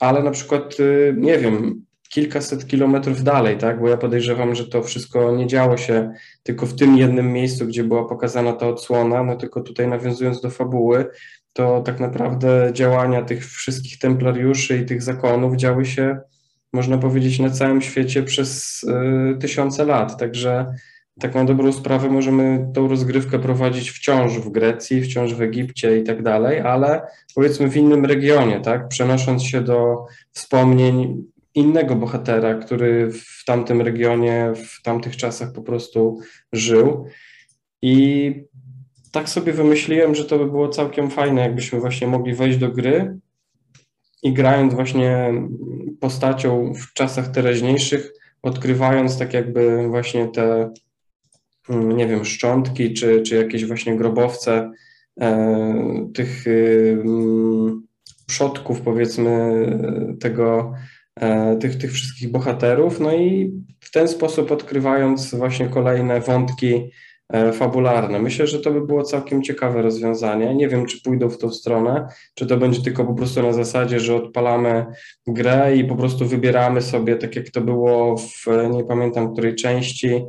[0.00, 3.80] ale na przykład, e, nie wiem, kilkaset kilometrów dalej, tak?
[3.80, 7.84] Bo ja podejrzewam, że to wszystko nie działo się tylko w tym jednym miejscu, gdzie
[7.84, 11.06] była pokazana ta odsłona, no tylko tutaj nawiązując do fabuły,
[11.52, 16.18] to tak naprawdę działania tych wszystkich templariuszy i tych zakonów działy się,
[16.72, 20.18] można powiedzieć, na całym świecie przez y, tysiące lat.
[20.18, 20.74] Także
[21.20, 26.04] tak na dobrą sprawę możemy tą rozgrywkę prowadzić wciąż w Grecji, wciąż w Egipcie i
[26.04, 27.02] tak dalej, ale
[27.34, 28.88] powiedzmy w innym regionie, tak?
[28.88, 36.20] Przenosząc się do wspomnień innego bohatera, który w tamtym regionie, w tamtych czasach po prostu
[36.52, 37.06] żył.
[37.82, 38.34] I
[39.12, 43.18] tak sobie wymyśliłem, że to by było całkiem fajne, jakbyśmy właśnie mogli wejść do gry
[44.22, 45.32] i grając właśnie
[46.00, 50.72] postacią w czasach teraźniejszych, odkrywając tak jakby właśnie te,
[51.68, 54.72] mm, nie wiem, szczątki, czy, czy jakieś właśnie grobowce
[55.20, 56.50] e, tych e,
[58.26, 59.66] przodków, powiedzmy,
[60.20, 60.74] tego
[61.20, 66.90] E, tych, tych wszystkich bohaterów, no i w ten sposób odkrywając właśnie kolejne wątki
[67.52, 68.18] fabularne.
[68.18, 70.54] Myślę, że to by było całkiem ciekawe rozwiązanie.
[70.54, 74.00] Nie wiem, czy pójdą w tą stronę, czy to będzie tylko po prostu na zasadzie,
[74.00, 74.86] że odpalamy
[75.26, 80.24] grę i po prostu wybieramy sobie, tak jak to było w, nie pamiętam której części,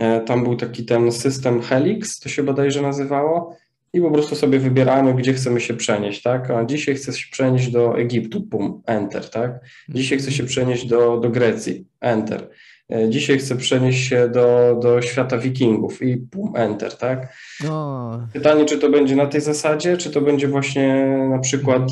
[0.00, 3.56] e, tam był taki ten system Helix, to się bodajże nazywało,
[3.94, 6.50] i po prostu sobie wybieramy, gdzie chcemy się przenieść, tak?
[6.50, 9.60] A dzisiaj chcę się przenieść do Egiptu, pum, enter, tak?
[9.88, 12.50] Dzisiaj chcę się przenieść do, do Grecji, enter.
[12.92, 17.36] E, dzisiaj chcę przenieść się do, do świata wikingów i pum, enter, tak?
[17.64, 18.28] No.
[18.32, 21.82] Pytanie, czy to będzie na tej zasadzie, czy to będzie właśnie na przykład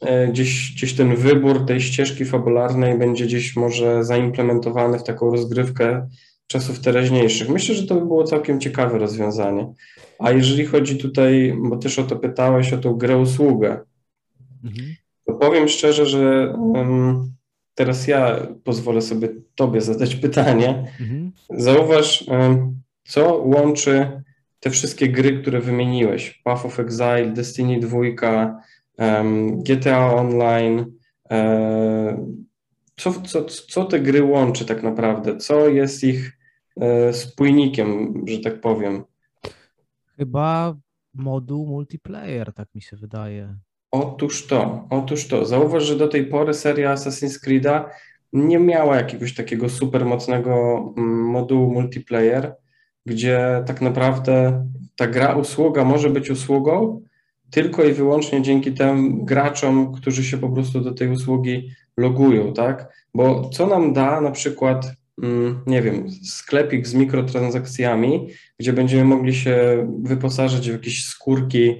[0.00, 0.32] mm.
[0.32, 6.06] gdzieś, gdzieś ten wybór tej ścieżki fabularnej będzie gdzieś może zaimplementowany w taką rozgrywkę
[6.46, 7.48] czasów teraźniejszych.
[7.48, 9.72] Myślę, że to by było całkiem ciekawe rozwiązanie.
[10.18, 13.80] A jeżeli chodzi tutaj, bo też o to pytałeś, o tą grę usługę,
[14.64, 14.94] mhm.
[15.40, 17.31] powiem szczerze, że um,
[17.74, 20.92] teraz ja pozwolę sobie Tobie zadać pytanie.
[21.00, 21.32] Mhm.
[21.50, 22.24] Zauważ,
[23.04, 24.22] co łączy
[24.60, 26.40] te wszystkie gry, które wymieniłeś?
[26.44, 27.98] Path of Exile, Destiny 2,
[28.98, 30.92] um, GTA Online.
[31.30, 32.46] Um,
[32.96, 35.36] co, co, co te gry łączy tak naprawdę?
[35.36, 36.38] Co jest ich
[36.80, 39.04] e, spójnikiem, że tak powiem?
[40.16, 40.76] Chyba
[41.14, 43.56] moduł multiplayer, tak mi się wydaje.
[43.92, 45.46] Otóż to, otóż to.
[45.46, 47.84] Zauważ, że do tej pory seria Assassin's Creed'a
[48.32, 50.52] nie miała jakiegoś takiego super mocnego
[50.96, 52.54] mm, modułu multiplayer,
[53.06, 57.02] gdzie tak naprawdę ta gra usługa może być usługą
[57.50, 62.92] tylko i wyłącznie dzięki tym graczom, którzy się po prostu do tej usługi logują, tak?
[63.14, 68.28] Bo co nam da na przykład, mm, nie wiem, sklepik z mikrotransakcjami,
[68.58, 71.76] gdzie będziemy mogli się wyposażyć w jakieś skórki,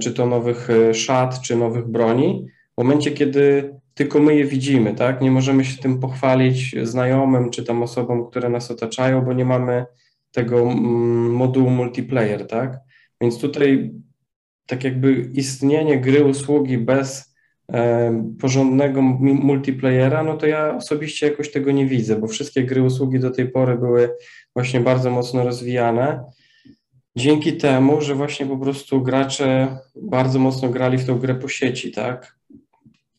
[0.00, 2.46] czy to nowych e, szat, czy nowych broni,
[2.78, 5.20] w momencie, kiedy tylko my je widzimy, tak?
[5.20, 9.84] Nie możemy się tym pochwalić znajomym, czy tam osobom, które nas otaczają, bo nie mamy
[10.30, 12.78] tego modułu multiplayer, tak?
[13.20, 13.92] Więc tutaj
[14.66, 17.34] tak jakby istnienie gry, usługi bez
[17.72, 23.20] e, porządnego multiplayera, no to ja osobiście jakoś tego nie widzę, bo wszystkie gry, usługi
[23.20, 24.10] do tej pory były
[24.54, 26.24] właśnie bardzo mocno rozwijane.
[27.16, 31.92] Dzięki temu, że właśnie po prostu gracze bardzo mocno grali w tą grę po sieci,
[31.92, 32.36] tak?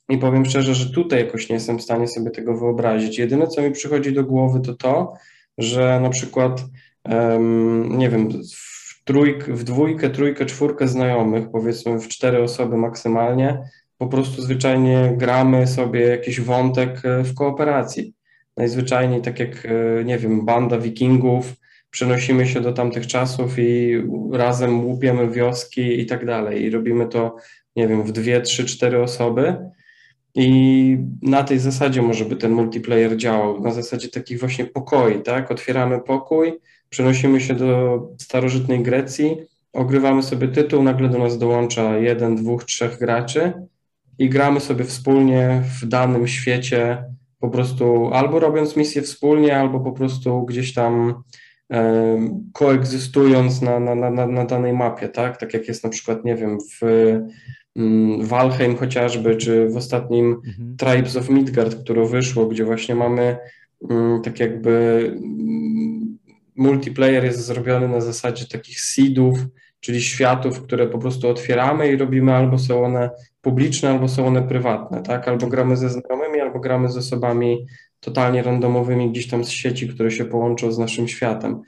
[0.10, 3.18] I powiem szczerze, że tutaj jakoś nie jestem w stanie sobie tego wyobrazić.
[3.18, 5.14] Jedyne, co mi przychodzi do głowy, to to,
[5.58, 6.66] że na przykład,
[7.06, 13.64] um, nie wiem, w, trójk, w dwójkę, trójkę, czwórkę znajomych, powiedzmy w cztery osoby maksymalnie,
[13.98, 18.14] po prostu zwyczajnie gramy sobie jakiś wątek e, w kooperacji.
[18.58, 21.54] Najzwyczajniej, tak jak, e, nie wiem, banda wikingów,
[21.94, 26.64] przenosimy się do tamtych czasów i razem łupiemy wioski i tak dalej.
[26.64, 27.36] I robimy to,
[27.76, 29.56] nie wiem, w dwie, trzy, cztery osoby.
[30.36, 35.52] I na tej zasadzie może by ten multiplayer działał, na zasadzie takich właśnie pokoi, tak?
[35.52, 36.54] Otwieramy pokój,
[36.90, 39.38] przenosimy się do starożytnej Grecji,
[39.74, 43.54] ogrywamy sobie tytuł, nagle do nas dołącza jeden, dwóch, trzech graczy
[44.20, 47.04] i gramy sobie wspólnie w danym świecie,
[47.40, 51.24] po prostu albo robiąc misję wspólnie, albo po prostu gdzieś tam
[52.54, 55.38] koegzystując na, na, na, na danej mapie, tak?
[55.38, 56.82] Tak jak jest na przykład, nie wiem, w
[57.76, 60.78] Mm, Valheim chociażby, czy w ostatnim mhm.
[60.78, 63.38] Tribes of Midgard, które wyszło, gdzie właśnie mamy
[63.90, 66.18] mm, tak jakby mm,
[66.56, 69.40] multiplayer jest zrobiony na zasadzie takich seedów,
[69.80, 73.10] czyli światów, które po prostu otwieramy i robimy albo są one
[73.42, 75.28] publiczne, albo są one prywatne, tak?
[75.28, 76.23] Albo gramy ze znajomymi,
[76.54, 77.66] albo gramy z osobami
[78.00, 81.62] totalnie randomowymi gdzieś tam z sieci, które się połączą z naszym światem.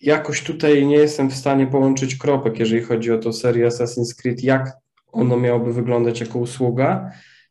[0.00, 4.42] Jakoś tutaj nie jestem w stanie połączyć kropek, jeżeli chodzi o to serię Assassin's Creed,
[4.42, 4.72] jak
[5.12, 7.10] ono miałoby wyglądać jako usługa.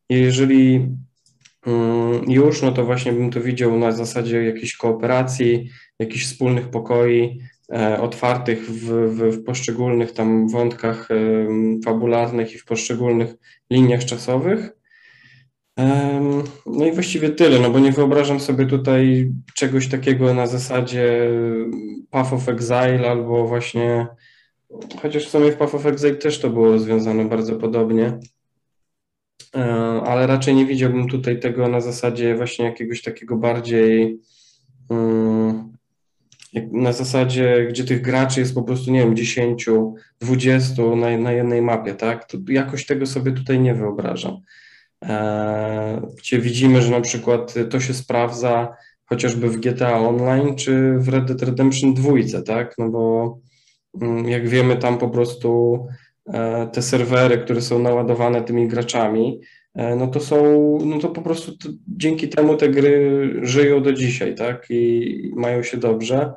[0.10, 0.96] Jeżeli
[1.66, 5.70] mm, już, no to właśnie bym to widział na zasadzie jakiejś kooperacji,
[6.00, 7.40] jakichś wspólnych pokoi,
[7.74, 11.10] e, otwartych w, w, w, poszczególnych tam wątkach
[11.86, 13.36] fabularnych i w poszczególnych
[13.70, 14.79] liniach czasowych.
[16.66, 21.30] No i właściwie tyle, no bo nie wyobrażam sobie tutaj czegoś takiego na zasadzie
[22.10, 24.08] Path of Exile albo właśnie
[25.02, 28.20] Chociaż w sumie w Path of Exile też to było rozwiązane bardzo podobnie.
[29.56, 29.64] E,
[30.06, 34.20] ale raczej nie widziałbym tutaj tego na zasadzie właśnie jakiegoś takiego bardziej
[34.90, 35.74] mm,
[36.72, 39.66] na zasadzie, gdzie tych graczy jest po prostu, nie wiem, 10,
[40.20, 42.26] 20 na, na jednej mapie, tak?
[42.26, 44.42] To jakoś tego sobie tutaj nie wyobrażam.
[45.06, 51.10] E, gdzie widzimy, że na przykład to się sprawdza chociażby w GTA Online czy w
[51.10, 52.12] Red Dead Redemption 2,
[52.46, 52.76] tak?
[52.78, 53.38] No bo
[54.02, 55.80] Mm, jak wiemy, tam po prostu
[56.34, 59.42] e, te serwery, które są naładowane tymi graczami,
[59.76, 63.94] e, no to są, no to po prostu to, dzięki temu te gry żyją do
[63.94, 64.66] dzisiaj, tak?
[64.70, 66.34] I mają się dobrze.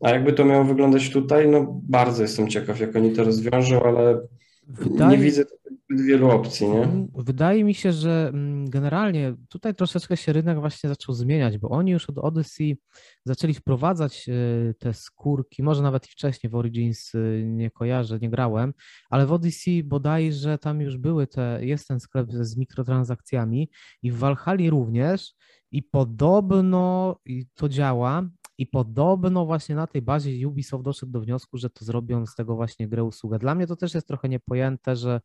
[0.00, 4.20] A jakby to miało wyglądać tutaj, no bardzo jestem ciekaw, jak oni to rozwiążą, ale
[4.68, 5.10] Wydaje...
[5.10, 5.44] nie widzę
[5.90, 6.88] wielu opcji, nie?
[7.14, 11.90] Wydaje mi się, że mm, generalnie tutaj troszeczkę się rynek właśnie zaczął zmieniać, bo oni
[11.90, 12.78] już od Odyssey
[13.24, 18.30] zaczęli wprowadzać y, te skórki, może nawet i wcześniej w Origins y, nie kojarzę, nie
[18.30, 18.74] grałem,
[19.10, 23.70] ale w Odyssey bodajże tam już były te, jest ten sklep z mikrotransakcjami
[24.02, 25.34] i w Valhalla również
[25.70, 27.16] i podobno
[27.54, 32.26] to działa, i podobno właśnie na tej bazie Ubisoft doszedł do wniosku, że to zrobią
[32.26, 33.38] z tego właśnie grę usługę.
[33.38, 35.20] Dla mnie to też jest trochę niepojęte, że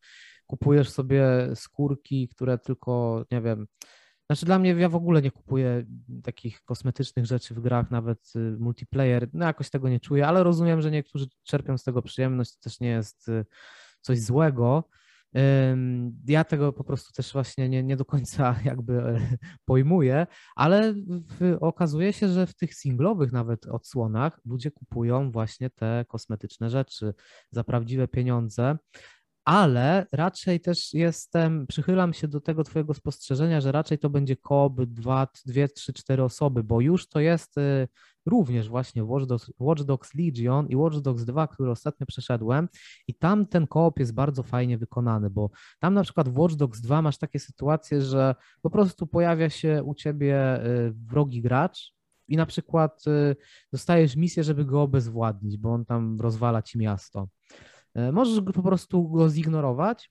[0.46, 1.24] kupujesz sobie
[1.54, 3.66] skórki, które tylko, nie wiem,
[4.30, 5.84] znaczy dla mnie ja w ogóle nie kupuję
[6.22, 10.82] takich kosmetycznych rzeczy w grach, nawet y, multiplayer, no jakoś tego nie czuję, ale rozumiem,
[10.82, 13.44] że niektórzy czerpią z tego przyjemność, to też nie jest y,
[14.00, 14.88] coś złego.
[16.26, 20.26] Ja tego po prostu też właśnie nie, nie do końca jakby e, pojmuję,
[20.56, 26.70] ale w, okazuje się, że w tych singlowych nawet odsłonach ludzie kupują właśnie te kosmetyczne
[26.70, 27.14] rzeczy
[27.50, 28.76] za prawdziwe pieniądze
[29.44, 34.82] ale raczej też jestem, przychylam się do tego Twojego spostrzeżenia, że raczej to będzie koop
[34.82, 37.88] 2, 2 3, 4 osoby, bo już to jest y,
[38.26, 42.68] również właśnie Watch Dogs, Watch Dogs Legion i Watch Dogs 2, który ostatnio przeszedłem
[43.08, 45.50] i tam ten koop jest bardzo fajnie wykonany, bo
[45.80, 49.82] tam na przykład w Watch Dogs 2 masz takie sytuacje, że po prostu pojawia się
[49.84, 51.92] u Ciebie y, wrogi gracz,
[52.28, 53.36] i na przykład y,
[53.72, 57.28] dostajesz misję, żeby go obezwładnić, bo on tam rozwala ci miasto.
[57.94, 60.10] E, możesz po prostu go zignorować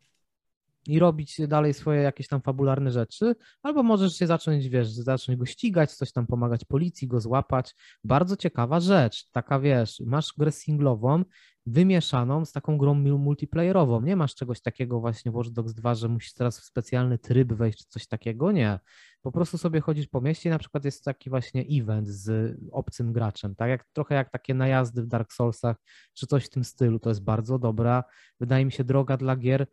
[0.87, 5.45] i robić dalej swoje jakieś tam fabularne rzeczy, albo możesz się zacząć, wiesz, zacząć go
[5.45, 7.75] ścigać, coś tam pomagać policji, go złapać.
[8.03, 11.23] Bardzo ciekawa rzecz, taka wiesz, masz grę singlową,
[11.65, 14.01] wymieszaną z taką grą multiplayerową.
[14.01, 17.53] Nie masz czegoś takiego właśnie w Watch Dogs 2, że musisz teraz w specjalny tryb
[17.53, 18.79] wejść czy coś takiego, nie.
[19.21, 23.55] Po prostu sobie chodzisz po mieście na przykład jest taki właśnie event z obcym graczem,
[23.55, 25.77] tak jak trochę jak takie najazdy w Dark Soulsach,
[26.13, 26.99] czy coś w tym stylu.
[26.99, 28.03] To jest bardzo dobra,
[28.39, 29.67] wydaje mi się, droga dla gier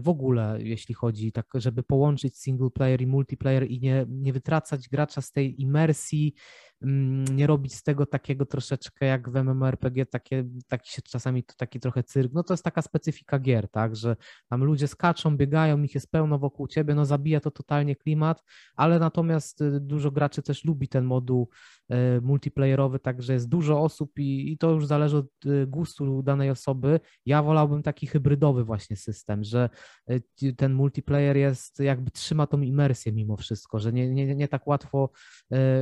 [0.00, 4.88] w ogóle, jeśli chodzi, tak, żeby połączyć single player i multiplayer i nie, nie wytracać
[4.88, 6.34] gracza z tej imersji,
[6.82, 11.80] nie robić z tego takiego troszeczkę jak w MMORPG, takie, taki się czasami to taki
[11.80, 14.16] trochę cyrk, no to jest taka specyfika gier, tak, że
[14.48, 18.42] tam ludzie skaczą, biegają, ich jest pełno wokół ciebie, no zabija to totalnie klimat,
[18.76, 21.48] ale natomiast y, dużo graczy też lubi ten moduł
[21.90, 26.50] y, multiplayerowy, także jest dużo osób i, i to już zależy od y, gustu danej
[26.50, 27.00] osoby.
[27.26, 29.70] Ja wolałbym taki hybrydowy właśnie system, że
[30.56, 35.10] ten multiplayer jest, jakby trzyma tą imersję mimo wszystko, że nie, nie, nie tak łatwo,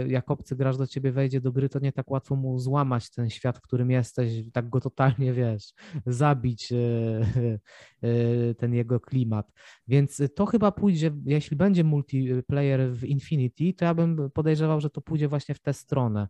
[0.06, 3.30] jak obcy gracz do ciebie wejdzie do gry, to nie tak łatwo mu złamać ten
[3.30, 5.74] świat, w którym jesteś, tak go totalnie, wiesz,
[6.06, 9.52] zabić e, ten jego klimat.
[9.88, 15.00] Więc to chyba pójdzie, jeśli będzie multiplayer w Infinity, to ja bym podejrzewał, że to
[15.00, 16.28] pójdzie właśnie w tę stronę.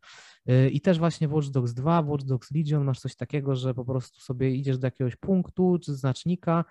[0.72, 4.20] I też właśnie Watch Dogs 2, Watch Dogs Legion masz coś takiego, że po prostu
[4.20, 6.64] sobie idziesz do jakiegoś punktu czy znacznika E,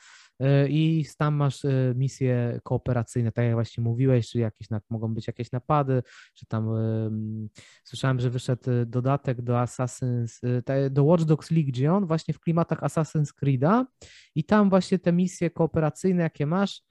[0.69, 5.51] i tam masz e, misje kooperacyjne, tak jak właśnie mówiłeś, czy jakieś mogą być jakieś
[5.51, 6.69] napady, czy tam
[7.83, 10.39] słyszałem, że wyszedł e, dodatek do Assassin's,
[10.89, 13.85] do Watch Dogs Legion właśnie w klimatach Assassin's Creed'a
[14.35, 16.81] i tam właśnie te misje kooperacyjne, jakie masz,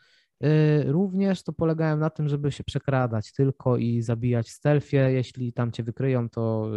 [0.87, 4.99] również to polegają na tym, żeby się przekradać tylko i zabijać stealthie.
[5.12, 6.70] Jeśli tam cię wykryją, to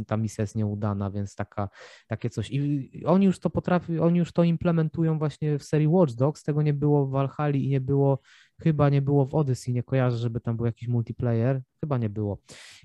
[0.00, 1.68] y, ta misja jest nieudana, więc taka,
[2.06, 2.50] takie coś.
[2.50, 6.42] I oni już to potrafią, oni już to implementują właśnie w serii Watch Dogs.
[6.42, 8.18] Tego nie było w Valhalla i nie było
[8.62, 11.62] Chyba nie było w Odyssey, nie kojarzę, żeby tam był jakiś multiplayer.
[11.80, 12.38] Chyba nie było.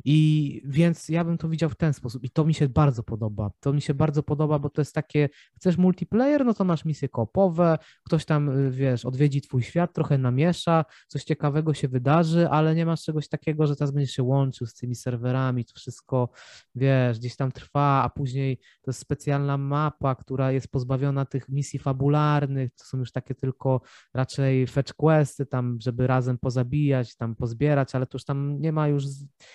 [0.05, 2.23] I więc ja bym to widział w ten sposób.
[2.23, 3.51] I to mi się bardzo podoba.
[3.59, 7.09] To mi się bardzo podoba, bo to jest takie, chcesz multiplayer, no to masz misje
[7.09, 12.75] kopowe, ktoś tam, y, wiesz, odwiedzi twój świat, trochę namiesza, coś ciekawego się wydarzy, ale
[12.75, 16.29] nie masz czegoś takiego, że teraz będziesz się łączył z tymi serwerami, to wszystko,
[16.75, 21.79] wiesz, gdzieś tam trwa, a później to jest specjalna mapa, która jest pozbawiona tych misji
[21.79, 23.81] fabularnych, to są już takie tylko
[24.13, 28.71] raczej fetch questy tam tam, żeby razem pozabijać, tam pozbierać, ale to już tam nie
[28.71, 29.03] ma już,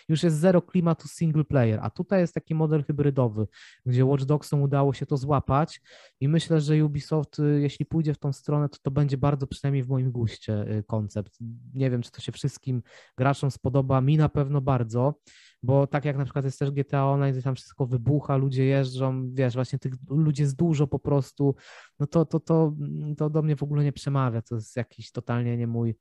[0.09, 3.47] już jest zero klimatu single player, a tutaj jest taki model hybrydowy,
[3.87, 5.81] gdzie Watch Dogsom udało się to złapać
[6.21, 9.83] i myślę, że Ubisoft, y, jeśli pójdzie w tą stronę, to to będzie bardzo przynajmniej
[9.83, 11.39] w moim guście y, koncept.
[11.75, 12.83] Nie wiem, czy to się wszystkim
[13.17, 15.15] graczom spodoba, mi na pewno bardzo,
[15.63, 19.31] bo tak jak na przykład jest też GTA Online, gdzie tam wszystko wybucha, ludzie jeżdżą,
[19.33, 21.55] wiesz, właśnie tych ludzi jest dużo po prostu,
[21.99, 22.73] no to, to, to,
[23.17, 25.95] to do mnie w ogóle nie przemawia, to jest jakiś totalnie nie mój,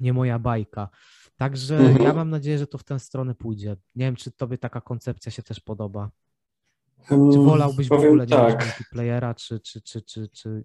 [0.00, 0.88] nie moja bajka.
[1.36, 2.02] Także mhm.
[2.02, 3.76] ja mam nadzieję, że to w tę stronę pójdzie.
[3.94, 6.10] Nie wiem, czy tobie taka koncepcja się też podoba.
[7.08, 8.60] Czy wolałbyś w ogóle tak.
[8.60, 10.62] nie multiplayera, czy, czy, czy, czy, czy...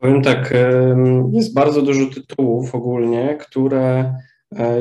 [0.00, 0.54] Powiem tak,
[1.32, 4.14] jest bardzo dużo tytułów ogólnie, które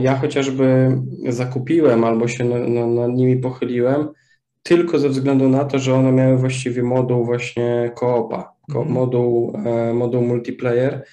[0.02, 0.98] ja chociażby
[1.30, 2.46] zakupiłem albo się
[2.86, 4.08] nad nimi pochyliłem
[4.68, 8.88] tylko ze względu na to, że one miały właściwie moduł właśnie koopa, mm.
[8.88, 11.04] moduł, e, moduł multiplayer.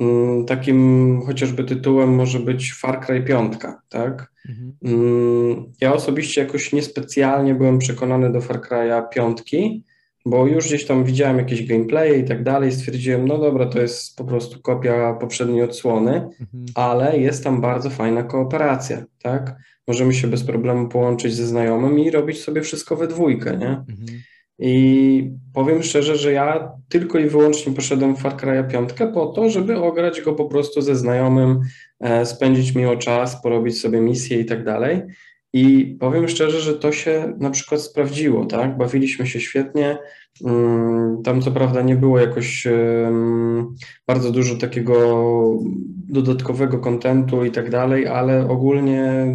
[0.00, 3.54] Mm, takim chociażby tytułem może być Far Cry 5,
[3.88, 4.32] tak?
[4.48, 4.76] Mhm.
[4.84, 9.42] Mm, ja osobiście jakoś niespecjalnie byłem przekonany do Far Cry'a 5,
[10.24, 14.16] bo już gdzieś tam widziałem jakieś gameplaye i tak dalej, stwierdziłem, no dobra, to jest
[14.16, 16.64] po prostu kopia poprzedniej odsłony, mhm.
[16.74, 19.56] ale jest tam bardzo fajna kooperacja, tak?
[19.88, 23.68] Możemy się bez problemu połączyć ze znajomym i robić sobie wszystko we dwójkę, nie?
[23.68, 24.22] Mhm.
[24.58, 29.50] I powiem szczerze, że ja tylko i wyłącznie poszedłem w Far Cry'a 5 po to,
[29.50, 31.60] żeby ograć go po prostu ze znajomym,
[32.00, 35.02] e, spędzić miło czas, porobić sobie misje i tak dalej.
[35.56, 38.78] I powiem szczerze, że to się na przykład sprawdziło, tak?
[38.78, 39.98] Bawiliśmy się świetnie.
[40.44, 42.66] Mm, tam co prawda nie było jakoś
[44.06, 44.94] bardzo dużo takiego
[46.08, 49.26] dodatkowego kontentu i tak dalej, ale ogólnie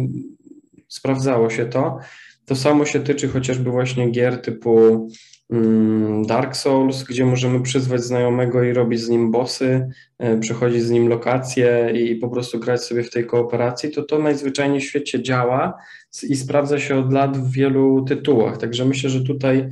[0.88, 1.98] sprawdzało się to.
[2.46, 5.08] To samo się tyczy chociażby właśnie gier typu
[6.26, 9.88] Dark Souls, gdzie możemy przyzwać znajomego i robić z nim bossy,
[10.18, 14.18] e, przechodzić z nim lokacje i po prostu grać sobie w tej kooperacji, to to
[14.18, 15.78] najzwyczajniej w świecie działa
[16.28, 18.58] i sprawdza się od lat w wielu tytułach.
[18.58, 19.68] Także myślę, że tutaj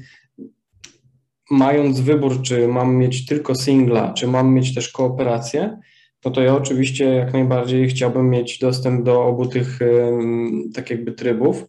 [1.51, 5.79] mając wybór, czy mam mieć tylko singla, czy mam mieć też kooperację,
[6.25, 9.79] no to ja oczywiście jak najbardziej chciałbym mieć dostęp do obu tych
[10.75, 11.65] tak jakby trybów.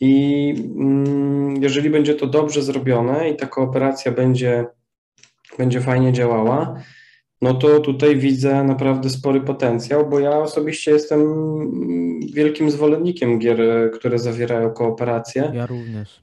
[0.00, 4.66] I mm, jeżeli będzie to dobrze zrobione i ta kooperacja będzie,
[5.58, 6.80] będzie fajnie działała,
[7.42, 11.20] no to tutaj widzę naprawdę spory potencjał, bo ja osobiście jestem
[12.34, 15.52] wielkim zwolennikiem gier, które zawierają kooperację.
[15.54, 16.20] Ja również.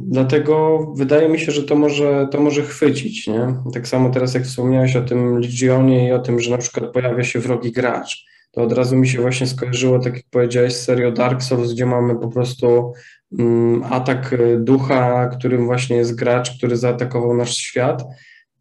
[0.00, 3.26] Dlatego wydaje mi się, że to może, to może chwycić.
[3.26, 3.54] Nie?
[3.72, 7.24] Tak samo teraz, jak wspomniałeś o tym Legionie i o tym, że na przykład pojawia
[7.24, 11.14] się wrogi gracz, to od razu mi się właśnie skojarzyło, tak jak powiedziałeś, z serią
[11.14, 12.92] Dark Souls, gdzie mamy po prostu
[13.38, 18.04] um, atak ducha, którym właśnie jest gracz, który zaatakował nasz świat.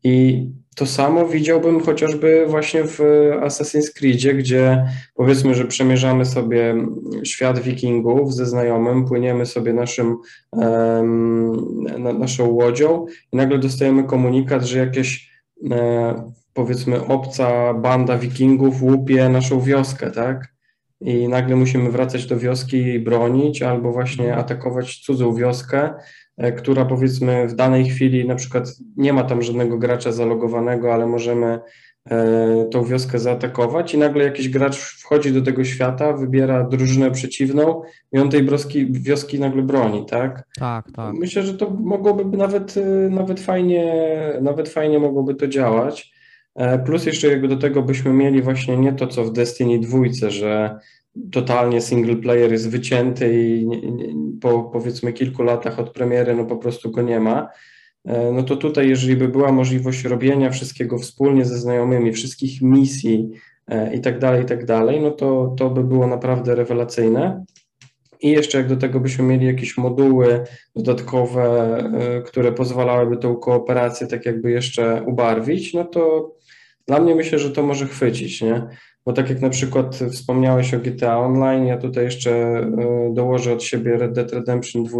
[0.03, 2.99] I to samo widziałbym chociażby właśnie w
[3.41, 4.85] Assassin's Creedzie, gdzie
[5.15, 6.75] powiedzmy, że przemierzamy sobie
[7.23, 10.17] świat wikingów ze znajomym, płyniemy sobie naszym,
[10.51, 11.83] um,
[12.19, 15.29] naszą łodzią i nagle dostajemy komunikat, że jakieś
[15.71, 20.53] e, powiedzmy obca banda wikingów łupie naszą wioskę, tak?
[21.01, 25.93] I nagle musimy wracać do wioski i bronić, albo właśnie atakować cudzą wioskę
[26.37, 31.05] E, która powiedzmy w danej chwili na przykład nie ma tam żadnego gracza zalogowanego, ale
[31.05, 31.59] możemy
[32.09, 37.81] e, tą wioskę zaatakować i nagle jakiś gracz wchodzi do tego świata, wybiera drużynę przeciwną
[38.11, 40.43] i on tej broski, wioski nagle broni, tak?
[40.59, 41.13] Tak, tak.
[41.13, 43.93] Myślę, że to mogłoby nawet, e, nawet fajnie,
[44.41, 46.12] nawet fajnie mogłoby to działać.
[46.85, 50.79] Plus jeszcze jakby do tego byśmy mieli właśnie nie to, co w Destiny dwójce, że
[51.31, 53.67] totalnie single player jest wycięty i
[54.41, 57.49] po powiedzmy kilku latach od premiery no po prostu go nie ma,
[58.05, 63.29] e, no to tutaj jeżeli by była możliwość robienia wszystkiego wspólnie ze znajomymi, wszystkich misji
[63.67, 67.45] e, i tak dalej, i tak dalej, no to, to by było naprawdę rewelacyjne.
[68.21, 70.43] I jeszcze jak do tego byśmy mieli jakieś moduły
[70.75, 76.31] dodatkowe, e, które pozwalałyby tą kooperację tak jakby jeszcze ubarwić, no to
[76.87, 78.67] dla mnie myślę, że to może chwycić, nie?
[79.05, 83.63] Bo tak jak na przykład wspomniałeś o GTA Online, ja tutaj jeszcze e, dołożę od
[83.63, 84.99] siebie Red Dead Redemption 2,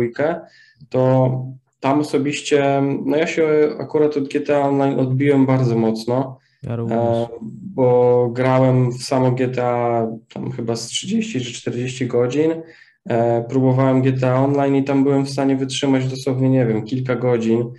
[0.89, 1.31] to
[1.79, 3.45] tam osobiście, no ja się
[3.79, 7.27] akurat od GTA Online odbiłem bardzo mocno, ja e,
[7.75, 12.51] bo grałem w samo GTA tam chyba z 30 czy 40 godzin,
[13.09, 17.71] e, próbowałem GTA Online i tam byłem w stanie wytrzymać dosłownie, nie wiem, kilka godzin,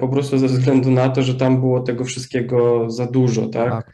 [0.00, 3.70] po prostu ze względu na to, że tam było tego wszystkiego za dużo, tak?
[3.70, 3.92] tak.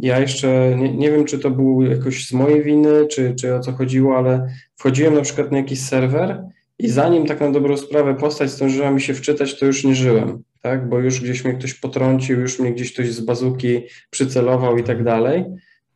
[0.00, 3.60] Ja jeszcze nie, nie, wiem, czy to było jakoś z mojej winy, czy, czy o
[3.60, 6.44] co chodziło, ale wchodziłem na przykład na jakiś serwer
[6.78, 10.42] i zanim tak na dobrą sprawę postać zdążyła mi się wczytać, to już nie żyłem,
[10.62, 10.88] tak?
[10.88, 15.04] Bo już gdzieś mnie ktoś potrącił, już mnie gdzieś ktoś z bazuki przycelował i tak
[15.04, 15.44] dalej.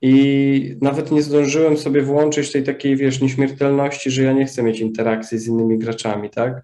[0.02, 4.80] I nawet nie zdążyłem sobie włączyć tej takiej, wiesz, nieśmiertelności, że ja nie chcę mieć
[4.80, 6.62] interakcji z innymi graczami, tak?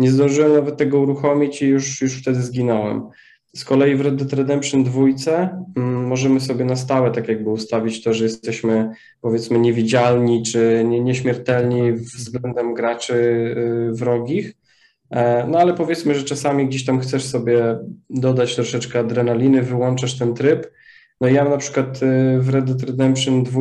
[0.00, 3.08] Nie zdążyłem nawet tego uruchomić i już, już wtedy zginąłem.
[3.56, 5.00] Z kolei w Red Dead Redemption 2
[5.76, 8.90] mm, możemy sobie na stałe tak jakby ustawić to, że jesteśmy
[9.20, 14.52] powiedzmy niewidzialni czy nie, nieśmiertelni względem graczy y, wrogich.
[15.10, 17.78] E, no ale powiedzmy, że czasami gdzieś tam chcesz sobie
[18.10, 20.72] dodać troszeczkę adrenaliny, wyłączasz ten tryb.
[21.20, 23.60] No ja na przykład y, w Red Dead Redemption 2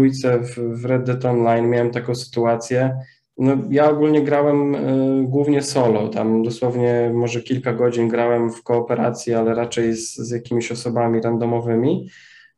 [0.58, 2.98] w Red Dead Online miałem taką sytuację,
[3.40, 9.34] no, ja ogólnie grałem y, głównie solo, tam dosłownie może kilka godzin grałem w kooperacji,
[9.34, 12.10] ale raczej z, z jakimiś osobami randomowymi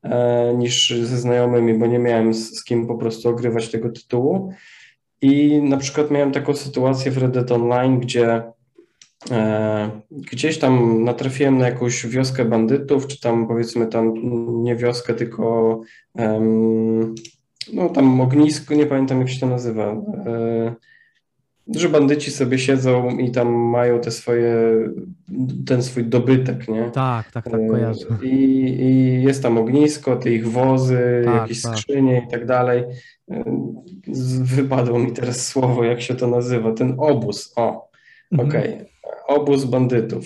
[0.05, 0.09] y,
[0.57, 4.53] niż ze znajomymi, bo nie miałem z, z, kim po prostu ogrywać tego tytułu.
[5.21, 9.33] I na przykład miałem taką sytuację w Red Dead Online, gdzie y,
[10.11, 14.13] gdzieś tam natrafiłem na jakąś wioskę bandytów, czy tam powiedzmy tam
[14.63, 15.81] nie wioskę, tylko
[17.73, 19.83] no tam ognisko, nie pamiętam jak się to nazywa,
[20.25, 20.75] e,
[21.75, 24.55] że bandyci sobie siedzą i tam mają te swoje,
[25.65, 26.91] ten swój dobytek, nie?
[26.91, 28.05] Tak, tak, tak, kojarzę.
[28.23, 28.35] I,
[28.79, 31.77] i jest tam ognisko, te ich wozy, tak, jakieś tak.
[31.77, 32.83] skrzynie i tak dalej.
[33.31, 33.43] E,
[34.41, 37.89] wypadło mi teraz słowo, jak się to nazywa, ten obóz, o,
[38.31, 38.49] mhm.
[38.49, 38.85] okej, okay.
[39.27, 40.25] obóz bandytów.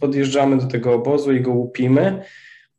[0.00, 2.22] Podjeżdżamy do tego obozu i go łupimy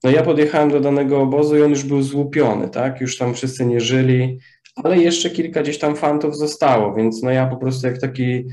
[0.05, 3.01] no ja podjechałem do danego obozu i on już był złupiony, tak?
[3.01, 4.39] Już tam wszyscy nie żyli,
[4.75, 8.45] ale jeszcze kilka gdzieś tam fantów zostało, więc no ja po prostu jak taki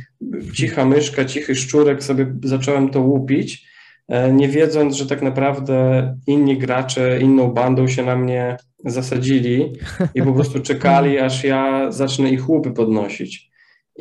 [0.54, 3.66] cicha myszka, cichy szczurek sobie zacząłem to łupić,
[4.08, 9.72] e, nie wiedząc, że tak naprawdę inni gracze inną bandą się na mnie zasadzili
[10.14, 13.51] i po prostu czekali, aż ja zacznę ich łupy podnosić.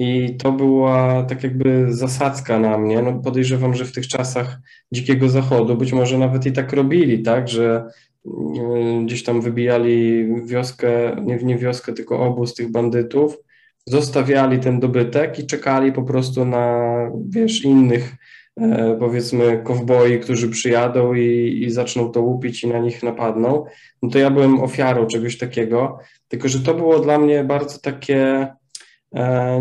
[0.01, 3.01] I to była tak jakby zasadzka na mnie.
[3.01, 4.59] No podejrzewam, że w tych czasach
[4.91, 7.85] Dzikiego Zachodu być może nawet i tak robili, tak, że
[8.25, 13.37] mm, gdzieś tam wybijali wioskę, nie, nie wioskę, tylko obóz tych bandytów,
[13.85, 16.95] zostawiali ten dobytek i czekali po prostu na,
[17.29, 18.15] wiesz, innych
[18.61, 23.65] e, powiedzmy kowboi, którzy przyjadą i, i zaczną to łupić i na nich napadną.
[24.03, 28.47] No to ja byłem ofiarą czegoś takiego, tylko że to było dla mnie bardzo takie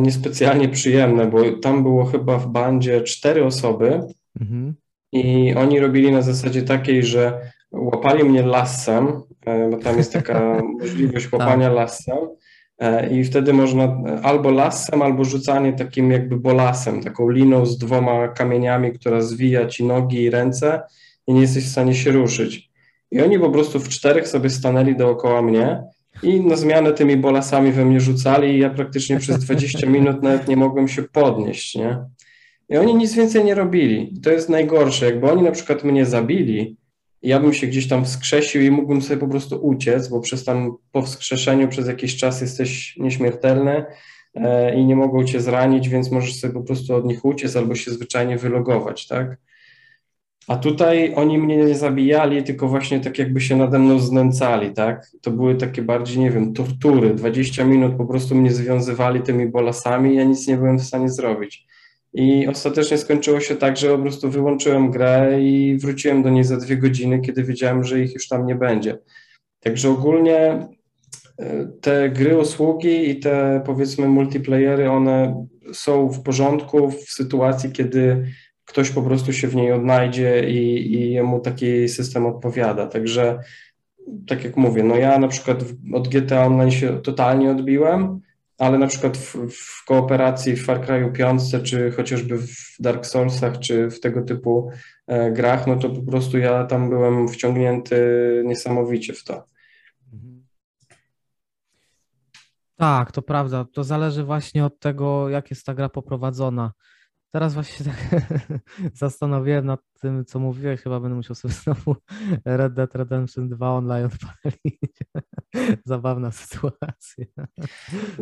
[0.00, 4.00] niespecjalnie przyjemne, bo tam było chyba w bandzie cztery osoby
[4.40, 4.74] mhm.
[5.12, 7.40] i oni robili na zasadzie takiej, że
[7.72, 11.40] łapali mnie lasem, e, bo tam jest taka możliwość tak.
[11.40, 11.76] łapania tak.
[11.76, 12.18] lasem
[12.78, 18.28] e, i wtedy można albo lasem, albo rzucanie takim jakby bolasem, taką liną z dwoma
[18.28, 20.82] kamieniami, która zwija ci nogi i ręce
[21.26, 22.70] i nie jesteś w stanie się ruszyć.
[23.10, 25.82] I oni po prostu w czterech sobie stanęli dookoła mnie
[26.22, 30.48] i na zmianę tymi bolasami we mnie rzucali i ja praktycznie przez 20 minut nawet
[30.48, 31.98] nie mogłem się podnieść, nie?
[32.68, 34.14] I oni nic więcej nie robili.
[34.14, 35.06] I to jest najgorsze.
[35.06, 36.76] Jakby oni na przykład mnie zabili,
[37.22, 40.76] ja bym się gdzieś tam wskrzesił i mógłbym sobie po prostu uciec, bo przez tam
[40.92, 43.84] po wskrzeszeniu przez jakiś czas jesteś nieśmiertelny
[44.34, 47.74] e, i nie mogą cię zranić, więc możesz sobie po prostu od nich uciec albo
[47.74, 49.36] się zwyczajnie wylogować, tak?
[50.48, 55.10] A tutaj oni mnie nie zabijali, tylko właśnie tak jakby się nade mną znęcali, tak?
[55.20, 57.14] To były takie bardziej, nie wiem, tortury.
[57.14, 61.66] 20 minut po prostu mnie związywali tymi bolasami ja nic nie byłem w stanie zrobić.
[62.12, 66.56] I ostatecznie skończyło się tak, że po prostu wyłączyłem grę i wróciłem do niej za
[66.56, 68.98] dwie godziny, kiedy wiedziałem, że ich już tam nie będzie.
[69.60, 70.68] Także ogólnie
[71.38, 78.24] e, te gry usługi i te powiedzmy multiplayery, one są w porządku w sytuacji, kiedy
[78.70, 82.86] ktoś po prostu się w niej odnajdzie i, i jemu taki system odpowiada.
[82.86, 83.38] Także
[84.26, 88.20] tak jak mówię, no ja na przykład od GTA Online się totalnie odbiłem,
[88.58, 93.58] ale na przykład w, w kooperacji w Far Cry 5, czy chociażby w Dark Soulsach,
[93.58, 94.70] czy w tego typu
[95.06, 98.02] e, grach, no to po prostu ja tam byłem wciągnięty
[98.46, 99.44] niesamowicie w to.
[102.76, 103.64] Tak, to prawda.
[103.72, 106.72] To zależy właśnie od tego, jak jest ta gra poprowadzona.
[107.32, 108.24] Teraz właśnie tak
[108.94, 110.80] zastanowiłem nad tym, co mówiłeś.
[110.80, 111.96] Chyba będę musiał sobie znowu
[112.44, 114.80] Red Dead Redemption 2 online odpalić.
[115.84, 117.24] Zabawna sytuacja.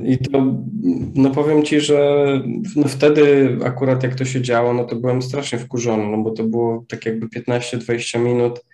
[0.04, 0.54] I to,
[1.14, 2.26] no powiem Ci, że
[2.76, 6.44] no wtedy akurat jak to się działo, no to byłem strasznie wkurzony, no bo to
[6.44, 8.64] było tak jakby 15-20 minut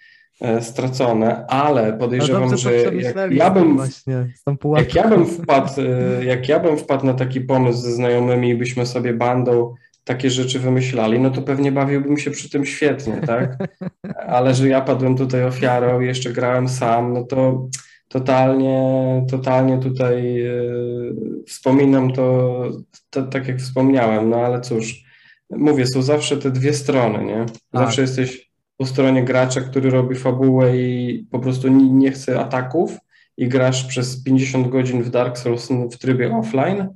[0.40, 4.28] e, stracone, ale podejrzewam, no że jak ja bym właśnie,
[4.76, 8.54] jak ja bym wpadł, e, jak ja bym wpadł na taki pomysł ze znajomymi i
[8.54, 9.74] byśmy sobie bandą
[10.04, 13.56] takie rzeczy wymyślali, no to pewnie bawiłbym się przy tym świetnie, tak?
[14.36, 17.68] Ale że ja padłem tutaj ofiarą i jeszcze grałem sam, no to
[18.08, 21.14] totalnie, totalnie tutaj yy,
[21.46, 22.58] wspominam to,
[23.10, 25.04] to, tak jak wspomniałem, no ale cóż,
[25.50, 27.46] mówię, są zawsze te dwie strony, nie?
[27.46, 27.56] Tak.
[27.72, 28.08] Zawsze tak.
[28.08, 32.98] jesteś po stronie gracza, który robi fabułę i po prostu nie, nie chce ataków
[33.36, 36.88] i grasz przez 50 godzin w Dark Souls w trybie offline,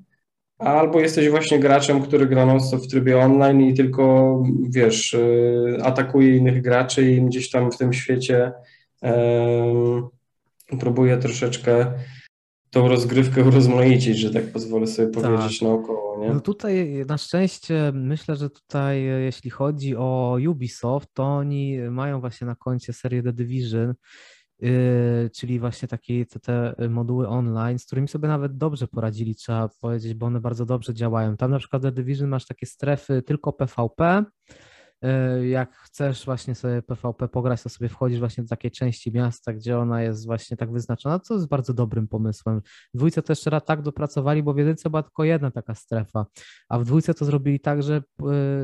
[0.59, 6.37] albo jesteś właśnie graczem, który gra non w trybie online i tylko, wiesz, y, atakuje
[6.37, 8.53] innych graczy i gdzieś tam w tym świecie
[9.03, 10.09] um,
[10.81, 11.93] próbuje troszeczkę
[12.71, 15.25] tą rozgrywkę urozmaicić, że tak pozwolę sobie tak.
[15.25, 16.25] powiedzieć naokoło.
[16.25, 16.35] Nie?
[16.35, 22.47] No tutaj na szczęście myślę, że tutaj jeśli chodzi o Ubisoft, to oni mają właśnie
[22.47, 23.95] na koncie serię The Division
[25.35, 30.15] czyli właśnie takie te, te moduły online, z którymi sobie nawet dobrze poradzili, trzeba powiedzieć,
[30.15, 31.37] bo one bardzo dobrze działają.
[31.37, 34.25] Tam na przykład The Division masz takie strefy tylko PvP,
[35.43, 39.79] jak chcesz właśnie sobie PvP pograć, to sobie wchodzisz właśnie do takiej części miasta, gdzie
[39.79, 42.61] ona jest właśnie tak wyznaczona, co jest bardzo dobrym pomysłem.
[42.95, 46.27] W dwójce to jeszcze tak dopracowali, bo w jedynce była tylko jedna taka strefa,
[46.69, 48.03] a w dwójce to zrobili tak, że e,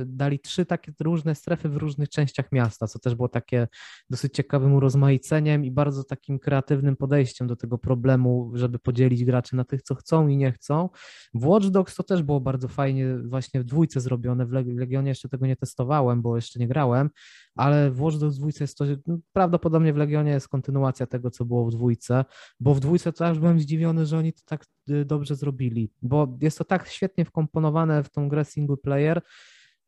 [0.07, 3.69] dali trzy takie różne strefy w różnych częściach miasta, co też było takie
[4.11, 9.65] dosyć ciekawym urozmaiceniem i bardzo takim kreatywnym podejściem do tego problemu, żeby podzielić graczy na
[9.65, 10.89] tych, co chcą i nie chcą.
[11.35, 15.29] W Watch Dogs to też było bardzo fajnie właśnie w dwójce zrobione, w Legionie jeszcze
[15.29, 17.11] tego nie testowałem, bo jeszcze nie grałem,
[17.55, 21.45] ale w Watch Dogs dwójce jest to, no, prawdopodobnie w Legionie jest kontynuacja tego, co
[21.45, 22.25] było w dwójce,
[22.61, 26.39] bo w dwójce to aż byłem zdziwiony, że oni to tak y, dobrze zrobili, bo
[26.41, 29.23] jest to tak świetnie wkomponowane w tą grę single player,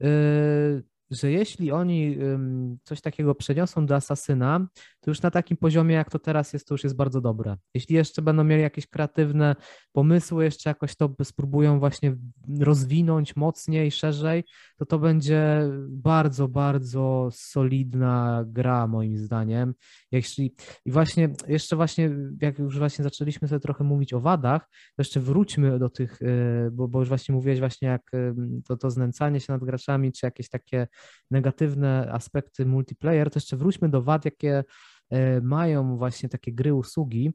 [0.03, 2.19] y, że jeśli oni
[2.83, 4.67] coś takiego przeniosą do Asasyna,
[5.01, 7.57] to już na takim poziomie, jak to teraz jest, to już jest bardzo dobre.
[7.75, 9.57] Jeśli jeszcze będą mieli jakieś kreatywne
[9.93, 12.17] pomysły, jeszcze jakoś to spróbują właśnie
[12.61, 14.45] rozwinąć mocniej, szerzej,
[14.77, 19.75] to to będzie bardzo, bardzo solidna gra, moim zdaniem.
[20.13, 20.55] Jeśli,
[20.85, 22.11] I właśnie, jeszcze właśnie,
[22.43, 26.71] jak już właśnie zaczęliśmy sobie trochę mówić o wadach, to jeszcze wróćmy do tych, y,
[26.73, 28.11] bo, bo już właśnie mówiłeś właśnie, jak
[28.65, 30.87] to, to znęcanie się nad graczami, czy jakieś takie
[31.31, 34.65] negatywne aspekty multiplayer, to jeszcze wróćmy do wad, jakie
[35.11, 37.33] e, mają właśnie takie gry, usługi,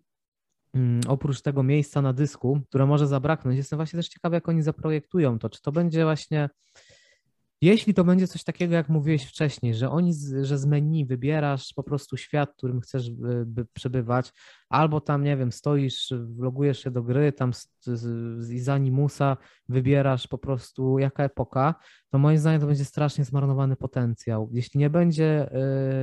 [0.74, 3.57] mm, oprócz tego miejsca na dysku, które może zabraknąć.
[3.57, 5.49] Jestem właśnie też ciekawy, jak oni zaprojektują to.
[5.49, 6.49] Czy to będzie właśnie
[7.62, 11.74] jeśli to będzie coś takiego, jak mówiłeś wcześniej, że oni, z, że z menu wybierasz
[11.76, 13.14] po prostu świat, w którym chcesz y,
[13.45, 14.32] by, przebywać,
[14.72, 17.99] albo tam, nie wiem, stoisz, logujesz się do gry, tam z, z,
[18.43, 19.38] z Izanimusa
[19.69, 21.76] wybierasz po prostu jaka epoka,
[22.09, 24.49] to moim zdaniem to będzie strasznie zmarnowany potencjał.
[24.51, 25.55] Jeśli nie będzie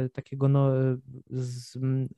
[0.04, 0.98] y, takiego no, y,
[1.30, 2.08] z, y,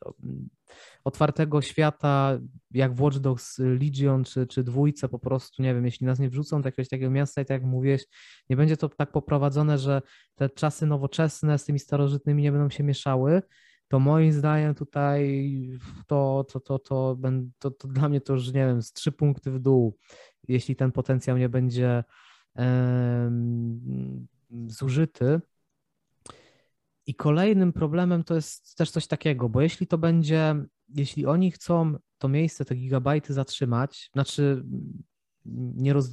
[1.05, 2.39] otwartego świata,
[2.71, 6.31] jak w Watch Dogs Legion czy, czy dwójce po prostu, nie wiem, jeśli nas nie
[6.31, 8.07] wrzucą do jakiegoś takiego miasta i tak jak mówiłeś,
[8.51, 10.03] nie będzie to tak poprowadzone, że
[10.35, 13.43] te czasy nowoczesne z tymi starożytnymi nie będą się mieszały,
[13.91, 15.21] to moim zdaniem tutaj
[16.07, 17.17] to, to, to, to,
[17.59, 19.97] to, to dla mnie to już, nie wiem, z trzy punkty w dół,
[20.49, 22.05] jeśli ten potencjał nie będzie
[24.67, 25.41] zużyty,
[27.07, 30.55] i kolejnym problemem to jest też coś takiego, bo jeśli to będzie,
[30.89, 34.65] jeśli oni chcą to miejsce, te gigabajty zatrzymać, znaczy
[35.47, 36.11] nie, roz,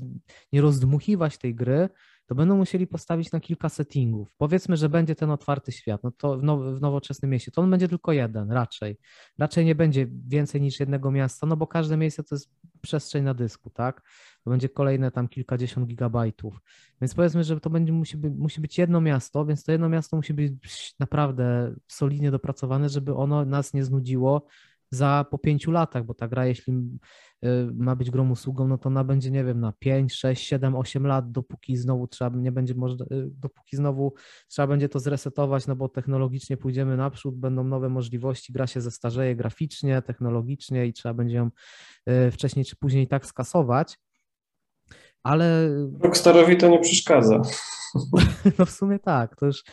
[0.54, 1.90] nie rozdmuchiwać tej gry,
[2.28, 4.28] to będą musieli postawić na kilka settingów.
[4.38, 7.72] Powiedzmy, że będzie ten otwarty świat, no to w, now, w nowoczesnym mieście, to on
[7.72, 8.98] będzie tylko jeden raczej.
[9.38, 12.50] Raczej nie będzie więcej niż jednego miasta, no bo każde miejsce to jest
[12.82, 14.02] przestrzeń na dysku, tak?
[14.44, 16.62] To będzie kolejne tam kilkadziesiąt gigabajtów.
[17.02, 20.34] Więc powiedzmy, że to będzie, musi, musi być jedno miasto, więc to jedno miasto musi
[20.34, 24.48] być naprawdę solidnie dopracowane, żeby ono nas nie znudziło
[24.92, 28.90] za po pięciu latach, bo ta gra, jeśli y, ma być grą usługą, no to
[28.90, 32.76] ona będzie, nie wiem, na 5, 6, 7, 8 lat, dopóki znowu trzeba, nie będzie
[32.76, 34.14] można, y, dopóki znowu
[34.48, 39.36] trzeba będzie to zresetować, no bo technologicznie pójdziemy naprzód, będą nowe możliwości, gra się zestarzeje
[39.36, 41.50] graficznie, technologicznie i trzeba będzie ją
[42.10, 43.98] y, wcześniej czy później tak skasować,
[45.24, 45.70] ale...
[46.00, 47.42] Rockstarowi to nie przeszkadza.
[48.60, 49.64] No w sumie tak, to już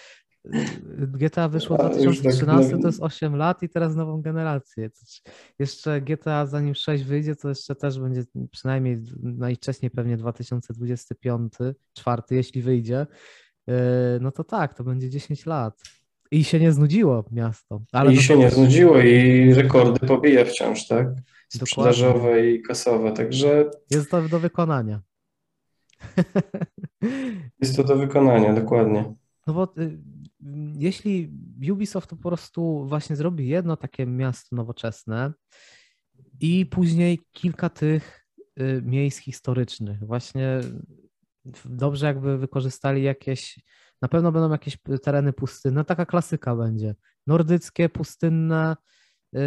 [0.99, 4.91] GTA wyszło w 2013, tak to jest 8 lat i teraz nową generację.
[5.59, 11.53] Jeszcze GTA zanim 6 wyjdzie, to jeszcze też będzie przynajmniej najwcześniej pewnie 2025,
[11.95, 13.07] czwarty, jeśli wyjdzie.
[13.69, 13.75] E,
[14.21, 15.83] no to tak, to będzie 10 lat.
[16.31, 17.83] I się nie znudziło miasto.
[17.93, 21.09] Ale I się nie znudziło i rekordy pobija wciąż, tak?
[21.49, 22.51] Sprzedażowe Dokładnie.
[22.51, 23.71] i kasowe, także...
[23.91, 25.01] Jest to do wykonania.
[27.61, 29.15] Jest to do wykonania, dokładnie.
[29.47, 29.99] No bo y,
[30.79, 31.31] jeśli
[31.73, 35.33] Ubisoft po prostu właśnie zrobi jedno takie miasto nowoczesne
[36.41, 38.27] i później kilka tych
[38.61, 40.61] y, miejsc historycznych, właśnie
[41.65, 43.61] dobrze jakby wykorzystali jakieś,
[44.03, 46.95] na pewno będą jakieś tereny pustynne, taka klasyka będzie,
[47.27, 48.77] nordyckie, pustynne,
[49.37, 49.39] y,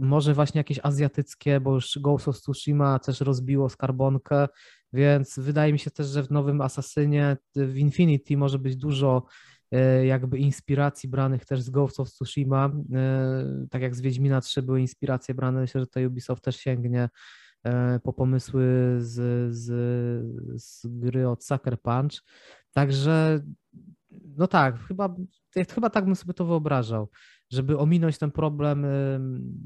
[0.00, 4.48] może właśnie jakieś azjatyckie, bo już Ghost of Tsushima też rozbiło skarbonkę,
[4.92, 9.26] więc wydaje mi się też, że w nowym Asasynie, w Infinity może być dużo
[9.72, 14.62] E, jakby inspiracji branych też z Ghost of Tsushima, e, tak jak z Wiedźmina 3
[14.62, 17.08] były inspiracje brane, myślę, że tutaj Ubisoft też sięgnie
[18.02, 19.14] po pomysły z,
[19.54, 19.66] z,
[20.62, 22.22] z gry od Sucker Punch.
[22.72, 23.40] Także
[24.10, 25.14] no tak, chyba,
[25.74, 27.10] chyba tak bym sobie to wyobrażał
[27.50, 28.86] żeby ominąć ten problem,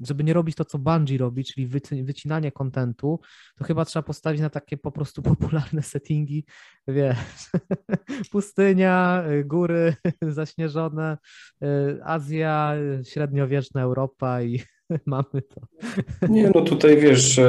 [0.03, 1.69] żeby nie robić to, co Bungie robi, czyli
[2.05, 3.21] wycinanie kontentu,
[3.57, 6.45] to chyba trzeba postawić na takie po prostu popularne settingi,
[6.89, 7.51] wiesz,
[8.33, 11.19] pustynia, y, góry zaśnieżone,
[11.63, 11.67] y,
[12.05, 12.75] Azja,
[13.05, 14.61] średniowieczna Europa i
[15.07, 15.61] mamy to.
[16.29, 17.41] Nie, no tutaj wiesz,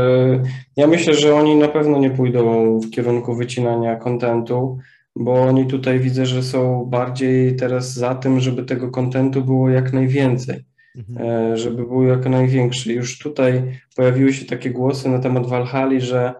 [0.76, 4.78] ja myślę, że oni na pewno nie pójdą w kierunku wycinania kontentu,
[5.16, 9.94] bo oni tutaj widzę, że są bardziej teraz za tym, żeby tego kontentu było jak
[9.94, 11.28] najwięcej, mhm.
[11.28, 12.94] E, żeby był jak największy.
[12.94, 13.64] Już tutaj
[13.96, 16.34] pojawiły się takie głosy na temat Walhali, że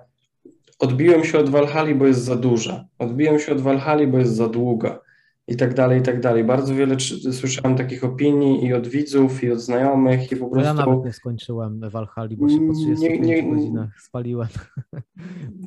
[0.80, 4.50] odbiłem się od Walhali, bo jest za duża, odbiłem się od Walhali, bo jest za
[4.50, 5.03] długa
[5.48, 6.44] i tak dalej, i tak dalej.
[6.44, 6.96] Bardzo wiele
[7.32, 10.68] słyszałem takich opinii i od widzów, i od znajomych, i po prostu...
[10.68, 14.48] Ja nawet nie skończyłem Walhali, bo się po 35 nie, nie, godzinach spaliłem.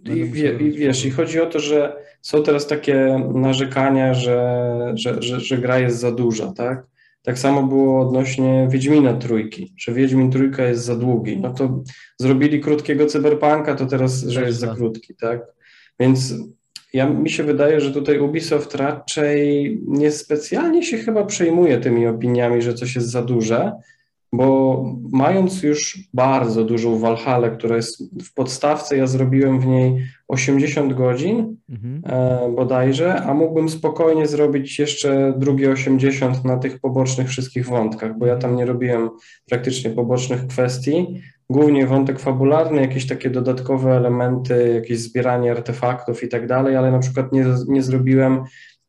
[0.04, 5.22] I, wie, I wiesz, i chodzi o to, że są teraz takie narzekania, że, że,
[5.22, 6.86] że, że gra jest za duża, tak?
[7.22, 11.40] Tak samo było odnośnie Wiedźmina Trójki, że Wiedźmin Trójka jest za długi.
[11.40, 11.82] No to
[12.20, 15.40] zrobili krótkiego cyberpunka, to teraz, że jest za krótki, tak?
[16.00, 16.34] Więc
[16.92, 22.74] ja, mi się wydaje, że tutaj Ubisoft raczej niespecjalnie się chyba przejmuje tymi opiniami, że
[22.74, 23.72] coś jest za duże,
[24.32, 30.92] bo mając już bardzo dużą Walhalę, która jest w podstawce, ja zrobiłem w niej 80
[30.92, 32.02] godzin mhm.
[32.06, 38.26] e, bodajże, a mógłbym spokojnie zrobić jeszcze drugie 80 na tych pobocznych wszystkich wątkach, bo
[38.26, 39.10] ja tam nie robiłem
[39.46, 41.22] praktycznie pobocznych kwestii.
[41.50, 46.98] Głównie wątek fabularny, jakieś takie dodatkowe elementy, jakieś zbieranie artefaktów i tak dalej, ale na
[46.98, 48.44] przykład nie, nie zrobiłem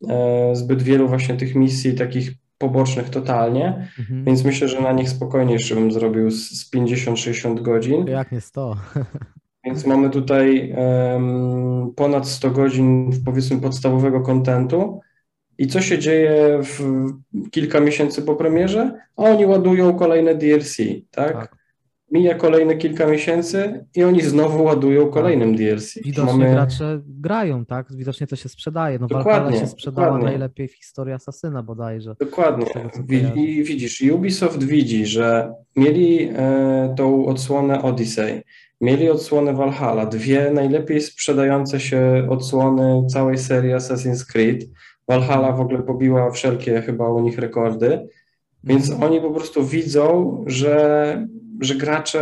[0.09, 4.23] e, zbyt wielu właśnie tych misji takich pobocznych totalnie, mhm.
[4.23, 8.07] więc myślę, że na nich spokojnie jeszcze bym zrobił z, z 50-60 godzin.
[8.07, 8.75] Jak nie 100.
[9.65, 14.99] Więc mamy tutaj um, ponad 100 godzin powiedzmy podstawowego kontentu.
[15.57, 17.03] I co się dzieje w
[17.51, 18.99] kilka miesięcy po premierze?
[19.17, 20.77] A oni ładują kolejne DLC,
[21.11, 21.33] tak?
[21.33, 21.56] tak.
[22.11, 25.13] Mija kolejne kilka miesięcy i oni znowu ładują tak.
[25.13, 25.93] kolejnym DLC.
[26.05, 26.51] Widocznie Mamy...
[26.51, 27.87] gracze grają, tak?
[27.95, 28.99] Widocznie to się sprzedaje.
[28.99, 30.29] No dokładnie, Valhalla się sprzedała dokładnie.
[30.29, 32.15] najlepiej w historii Asasyna bodajże.
[32.19, 32.65] Dokładnie.
[32.65, 32.83] Tego,
[33.35, 38.41] I widzisz, Ubisoft widzi, że mieli e, tą odsłonę Odyssey,
[38.81, 44.65] mieli odsłonę Valhalla, dwie najlepiej sprzedające się odsłony całej serii Assassin's Creed.
[45.07, 48.07] Valhalla w ogóle pobiła wszelkie chyba u nich rekordy,
[48.63, 49.11] więc mhm.
[49.11, 51.27] oni po prostu widzą, że
[51.61, 52.21] że gracze,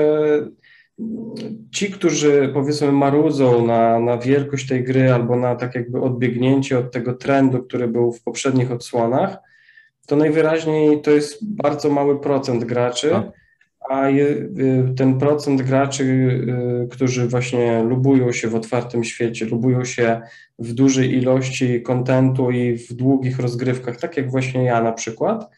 [1.72, 6.92] ci, którzy powiedzmy marudzą na, na wielkość tej gry albo na tak jakby odbiegnięcie od
[6.92, 9.38] tego trendu, który był w poprzednich odsłonach,
[10.08, 13.32] to najwyraźniej to jest bardzo mały procent graczy, tak.
[13.90, 19.86] a je, y, ten procent graczy, y, którzy właśnie lubują się w otwartym świecie, lubują
[19.86, 20.22] się
[20.60, 25.50] w dużej ilości kontentu i w długich rozgrywkach, tak jak właśnie ja na przykład,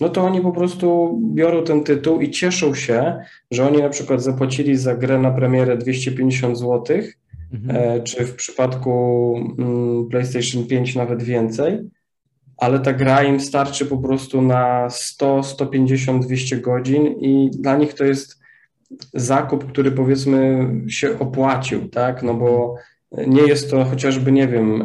[0.00, 3.18] no to oni po prostu biorą ten tytuł i cieszą się,
[3.50, 6.96] że oni na przykład zapłacili za grę na premierę 250 zł,
[7.52, 7.76] mhm.
[7.76, 11.80] E, czy w przypadku mm, PlayStation 5 nawet więcej,
[12.56, 17.94] ale ta gra im starczy po prostu na 100, 150, 200 godzin i dla nich
[17.94, 18.40] to jest
[19.14, 22.74] zakup, który powiedzmy się opłacił, tak, no bo
[23.26, 24.82] nie jest to chociażby, nie wiem,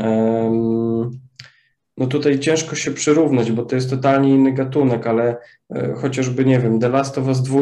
[2.02, 5.38] no tutaj ciężko się przyrównać, bo to jest totalnie inny gatunek, ale
[5.76, 7.62] e, chociażby, nie wiem, The Last of Us 2,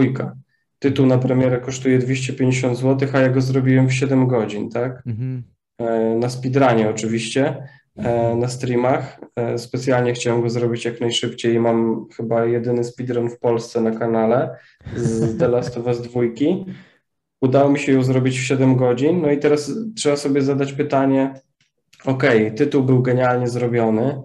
[0.80, 5.04] tytuł na premierę kosztuje 250 zł, a ja go zrobiłem w 7 godzin, tak?
[5.08, 5.44] Mhm.
[5.78, 7.64] E, na speedrunie oczywiście,
[7.98, 9.20] e, na streamach.
[9.58, 14.56] Specjalnie chciałem go zrobić jak najszybciej i mam chyba jedyny speedrun w Polsce na kanale
[14.96, 16.22] z The Last of Us 2.
[17.42, 21.34] Udało mi się ją zrobić w 7 godzin, no i teraz trzeba sobie zadać pytanie,
[22.06, 24.22] okej, okay, tytuł był genialnie zrobiony,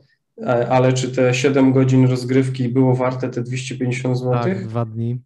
[0.69, 4.33] ale czy te 7 godzin rozgrywki było warte te 250 zł?
[4.43, 5.21] Tak, dwa dni.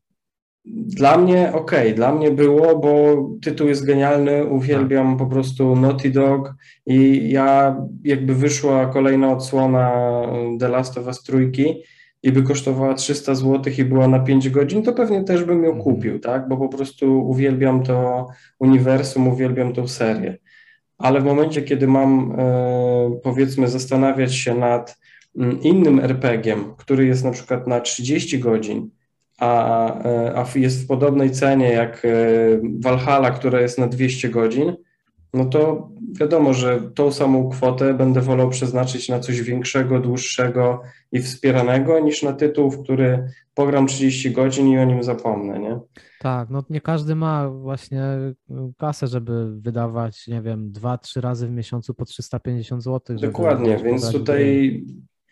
[0.74, 5.18] Dla mnie okej, okay, dla mnie było, bo tytuł jest genialny, uwielbiam tak.
[5.18, 6.54] po prostu Naughty Dog
[6.86, 9.92] i ja jakby wyszła kolejna odsłona
[10.61, 11.82] The Last of Us trójki
[12.22, 15.70] i by kosztowała 300 zł i była na 5 godzin, to pewnie też bym ją
[15.70, 15.82] mhm.
[15.82, 16.48] kupił, tak?
[16.48, 18.26] Bo po prostu uwielbiam to
[18.59, 20.38] uniwersum, uwielbiam tą serię
[20.99, 24.99] ale w momencie, kiedy mam e, powiedzmy zastanawiać się nad
[25.36, 28.90] mm, innym RPG-iem, który jest na przykład na 30 godzin,
[29.38, 32.09] a, e, a jest w podobnej cenie jak e,
[32.80, 34.76] Valhalla, która jest na 200 godzin,
[35.34, 35.88] no to
[36.20, 40.82] wiadomo, że tą samą kwotę będę wolał przeznaczyć na coś większego, dłuższego
[41.12, 45.78] i wspieranego, niż na tytuł, w który pogram 30 godzin i o nim zapomnę, nie?
[46.21, 48.03] Tak, no nie każdy ma właśnie
[48.51, 53.16] y, kasę, żeby wydawać, nie wiem, dwa, trzy razy w miesiącu po 350 zł.
[53.16, 54.85] Dokładnie, więc tutaj,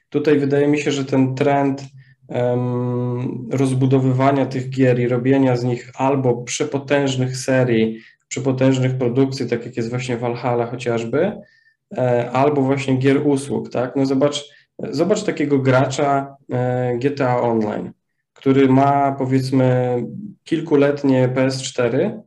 [0.09, 1.83] tutaj wydaje mi się, że ten trend
[2.29, 9.77] um, rozbudowywania tych gier i robienia z nich albo przepotężnych serii, przepotężnych produkcji, tak jak
[9.77, 11.33] jest właśnie Valhalla chociażby,
[11.97, 13.97] e, albo właśnie gier usług, tak?
[13.97, 14.45] No zobacz,
[14.91, 17.96] zobacz takiego gracza e, GTA Online
[18.47, 19.97] który ma powiedzmy
[20.45, 22.21] kilkuletnie PS4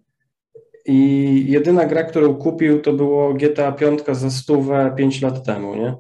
[0.85, 5.95] i jedyna gra, którą kupił, to było GTA 5 za stówę 5 lat temu, nie?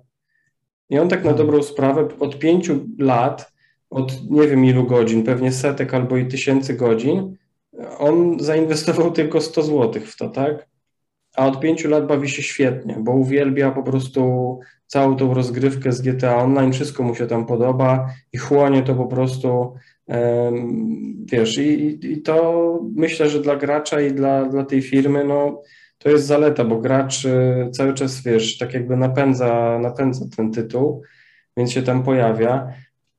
[0.89, 1.37] I on tak na hmm.
[1.37, 3.51] dobrą sprawę od 5 lat,
[3.89, 7.35] od nie wiem ilu godzin, pewnie setek albo i tysięcy godzin,
[7.97, 10.67] on zainwestował tylko 100 zł w to, tak?
[11.35, 16.01] A od 5 lat bawi się świetnie, bo uwielbia po prostu całą tą rozgrywkę z
[16.01, 19.73] GTA Online, wszystko mu się tam podoba i chłonie to po prostu
[21.31, 25.61] Wiesz, i, i to myślę, że dla gracza i dla, dla tej firmy, no
[25.97, 31.01] to jest zaleta, bo gracz y, cały czas, wiesz, tak jakby napędza, napędza ten tytuł,
[31.57, 32.73] więc się tam pojawia.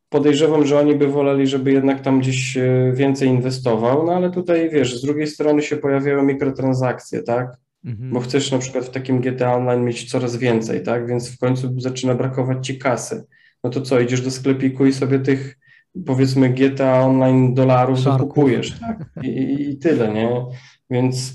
[0.09, 4.71] Podejrzewam, że oni by woleli, żeby jednak tam gdzieś y, więcej inwestował, no ale tutaj,
[4.71, 7.57] wiesz, z drugiej strony się pojawiają mikrotransakcje, tak?
[7.85, 8.11] mhm.
[8.11, 11.07] bo chcesz na przykład w takim GTA Online mieć coraz więcej, tak?
[11.07, 13.25] Więc w końcu zaczyna brakować ci kasy.
[13.65, 15.59] No to co, idziesz do sklepiku i sobie tych
[16.07, 19.05] powiedzmy GTA Online dolarów zakupujesz, tak?
[19.23, 20.47] I, I, tyle, nie?
[20.91, 21.33] Więc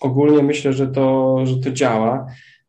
[0.00, 2.26] ogólnie myślę, że to, że to działa.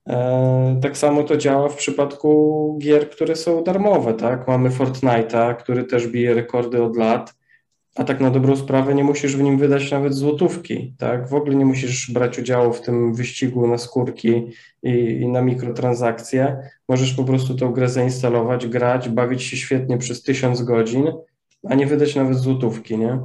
[0.09, 4.47] E, tak samo to działa w przypadku gier, które są darmowe, tak?
[4.47, 7.33] Mamy Fortnite'a, który też bije rekordy od lat
[7.95, 11.29] a tak na dobrą sprawę nie musisz w nim wydać nawet złotówki, tak?
[11.29, 14.43] W ogóle nie musisz brać udziału w tym wyścigu na skórki
[14.83, 14.89] i,
[15.21, 16.57] i na mikrotransakcje.
[16.89, 21.07] Możesz po prostu tą grę zainstalować, grać, bawić się świetnie przez tysiąc godzin,
[21.69, 23.19] a nie wydać nawet złotówki, nie?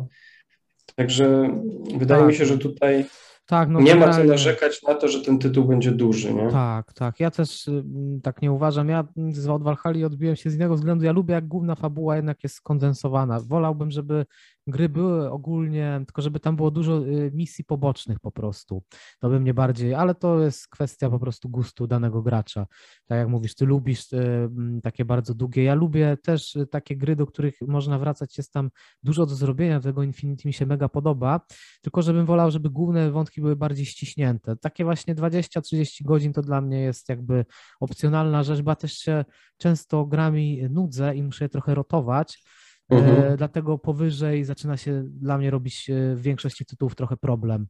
[0.96, 1.50] Także
[1.96, 2.30] wydaje tak.
[2.30, 3.04] mi się, że tutaj
[3.50, 6.48] tak, no nie ma co narzekać na to, że ten tytuł będzie duży, nie?
[6.50, 7.20] Tak, tak.
[7.20, 7.84] Ja też y,
[8.22, 8.88] tak nie uważam.
[8.88, 11.04] Ja z Valhalla odbiłem się z innego względu.
[11.04, 13.40] Ja lubię, jak główna fabuła jednak jest skondensowana.
[13.40, 14.26] Wolałbym, żeby
[14.70, 18.82] gry były ogólnie, tylko żeby tam było dużo y, misji pobocznych po prostu.
[19.20, 22.66] To by mnie bardziej, ale to jest kwestia po prostu gustu danego gracza.
[23.06, 24.50] Tak jak mówisz, ty lubisz y,
[24.82, 25.62] takie bardzo długie.
[25.62, 28.38] Ja lubię też takie gry, do których można wracać.
[28.38, 28.70] Jest tam
[29.02, 29.80] dużo do zrobienia.
[29.80, 31.40] Tego Infinity mi się mega podoba.
[31.82, 34.56] Tylko żebym wolał, żeby główne wątki były bardziej ściśnięte.
[34.56, 37.44] Takie właśnie 20-30 godzin to dla mnie jest jakby
[37.80, 39.24] opcjonalna rzecz, bo też się
[39.58, 42.42] często grami nudzę i muszę je trochę rotować.
[42.90, 43.36] E, mhm.
[43.36, 47.66] dlatego powyżej zaczyna się dla mnie robić e, w większości tytułów trochę problem.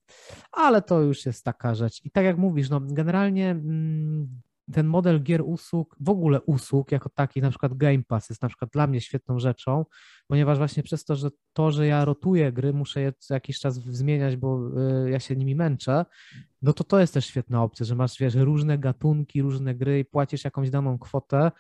[0.53, 2.05] Ale to już jest taka rzecz.
[2.05, 4.41] I tak jak mówisz, no generalnie mm,
[4.73, 8.49] ten model gier usług, w ogóle usług jako taki, na przykład Game Pass jest na
[8.49, 9.85] przykład dla mnie świetną rzeczą,
[10.27, 13.75] ponieważ właśnie przez to, że to, że ja rotuję gry, muszę je co jakiś czas
[13.75, 14.71] zmieniać, bo
[15.07, 16.05] y, ja się nimi męczę,
[16.63, 20.05] no to to jest też świetna opcja, że masz, wiesz, różne gatunki, różne gry i
[20.05, 21.51] płacisz jakąś daną kwotę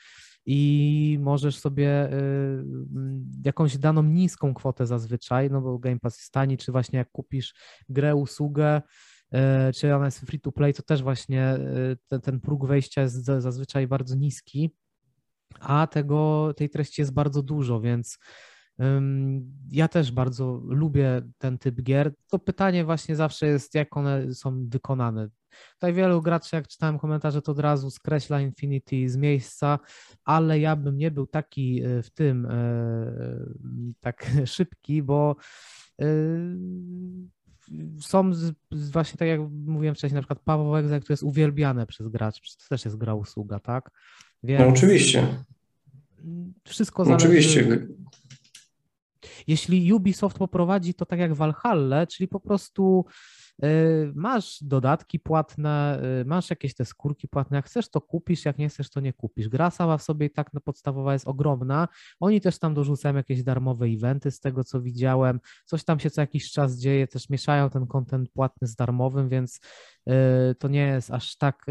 [0.52, 6.32] i możesz sobie y, mm, jakąś daną niską kwotę zazwyczaj, no bo Game Pass jest
[6.32, 7.54] tani, czy właśnie jak kupisz
[7.88, 8.82] grę, usługę,
[9.32, 11.58] E, czy ona jest free to play, to też właśnie e,
[12.08, 14.70] ten, ten próg wejścia jest zazwyczaj bardzo niski,
[15.60, 18.18] a tego, tej treści jest bardzo dużo, więc
[19.70, 22.14] ja też bardzo lubię ten typ gier.
[22.30, 25.28] To pytanie właśnie zawsze jest, jak one są wykonane.
[25.72, 29.78] Tutaj wielu graczy, jak czytałem komentarze, to od razu skreśla Infinity z miejsca,
[30.24, 32.48] ale ja bym nie był taki e, w tym
[34.00, 35.36] tak szybki, bo
[38.00, 41.86] są z, z właśnie tak jak mówiłem wcześniej, na przykład Paweł Egzek, to jest uwielbiane
[41.86, 43.90] przez graczy, to też jest gra usługa, tak?
[44.42, 45.44] Więc no oczywiście.
[46.68, 47.26] Wszystko zależy.
[47.26, 47.88] Oczywiście.
[49.46, 53.04] Jeśli Ubisoft poprowadzi to tak jak Valhalla, czyli po prostu
[54.14, 58.68] masz dodatki płatne, y, masz jakieś te skórki płatne, jak chcesz to kupisz, jak nie
[58.68, 59.48] chcesz to nie kupisz.
[59.48, 61.88] Gra sama w sobie i tak no, podstawowa jest ogromna.
[62.20, 65.40] Oni też tam dorzucają jakieś darmowe eventy z tego co widziałem.
[65.64, 69.60] Coś tam się co jakiś czas dzieje, też mieszają ten kontent płatny z darmowym, więc
[70.08, 71.66] y, to nie jest aż tak,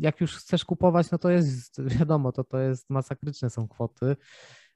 [0.00, 4.16] jak już chcesz kupować, no to jest wiadomo, to to jest masakryczne są kwoty.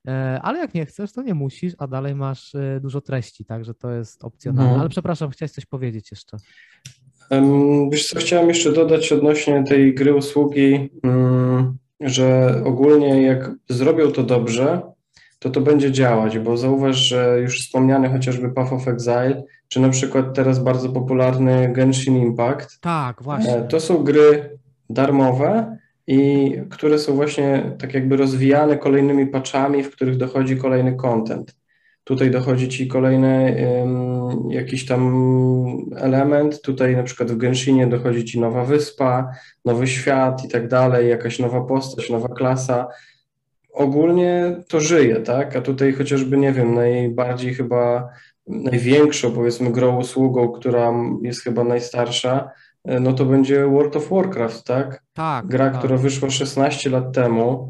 [0.08, 3.74] E, ale jak nie chcesz, to nie musisz, a dalej masz e, dużo treści, także
[3.74, 4.72] to jest opcjonalne.
[4.72, 4.80] No.
[4.80, 6.36] Ale przepraszam, chciałeś coś powiedzieć jeszcze.
[7.92, 14.22] Wiesz co, chciałem jeszcze dodać odnośnie tej gry usługi, mm, że ogólnie jak zrobią to
[14.22, 14.80] dobrze,
[15.38, 19.88] to to będzie działać, bo zauważ, że już wspomniany chociażby Path of Exile, czy na
[19.88, 22.80] przykład teraz bardzo popularny Genshin Impact.
[22.80, 23.56] Tak, właśnie.
[23.56, 24.58] E, to są gry
[24.90, 25.78] darmowe,
[26.10, 31.56] i które są właśnie tak jakby rozwijane kolejnymi patchami, w których dochodzi kolejny content.
[32.04, 35.02] Tutaj dochodzi ci kolejny um, jakiś tam
[35.96, 39.30] element, tutaj na przykład w Genshinie dochodzi ci nowa wyspa,
[39.64, 42.88] nowy świat i tak dalej, jakaś nowa postać, nowa klasa.
[43.72, 45.56] Ogólnie to żyje, tak?
[45.56, 48.08] A tutaj chociażby, nie wiem, najbardziej chyba
[48.46, 50.92] największą, powiedzmy, grą usługą, która
[51.22, 52.50] jest chyba najstarsza,
[53.00, 55.02] no to będzie World of Warcraft, tak?
[55.14, 55.46] Tak.
[55.46, 55.78] Gra, tak.
[55.78, 57.68] która wyszła 16 lat temu,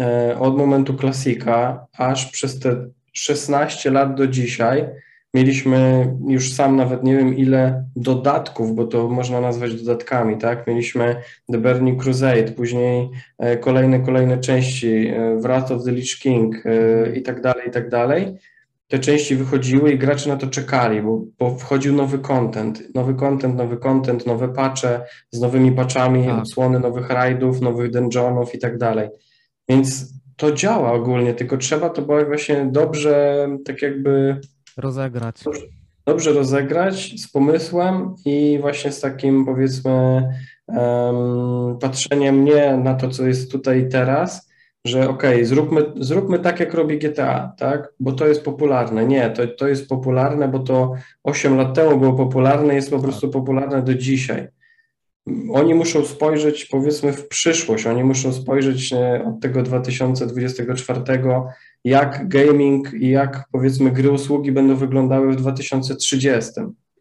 [0.00, 4.88] e, od momentu klasika, aż przez te 16 lat do dzisiaj.
[5.34, 10.66] Mieliśmy już sam nawet nie wiem ile dodatków, bo to można nazwać dodatkami, tak?
[10.66, 11.16] Mieliśmy
[11.52, 16.62] The Burning Crusade, później e, kolejne, kolejne części, Wrath of the Lich King
[17.14, 18.36] i tak dalej, i tak dalej
[18.90, 23.56] te części wychodziły i gracze na to czekali, bo, bo wchodził nowy content, nowy content,
[23.56, 26.38] nowy content, nowe patche z nowymi patchami, tak.
[26.38, 29.08] odsłony nowych rajdów, nowych dungeonów i tak dalej.
[29.68, 34.40] Więc to działa ogólnie, tylko trzeba to właśnie dobrze, tak jakby
[34.76, 35.42] rozegrać.
[35.44, 35.62] Dobrze,
[36.06, 40.28] dobrze rozegrać z pomysłem i właśnie z takim powiedzmy
[40.66, 44.49] um, patrzeniem nie na to, co jest tutaj teraz,
[44.84, 47.92] że okej, okay, zróbmy, zróbmy tak, jak robi GTA, tak?
[48.00, 49.06] Bo to jest popularne.
[49.06, 53.28] Nie, to, to jest popularne, bo to 8 lat temu było popularne, jest po prostu
[53.28, 54.48] popularne do dzisiaj.
[55.52, 61.00] oni muszą spojrzeć powiedzmy w przyszłość, oni muszą spojrzeć e, od tego 2024,
[61.84, 66.50] jak gaming i jak powiedzmy gry usługi będą wyglądały w 2030,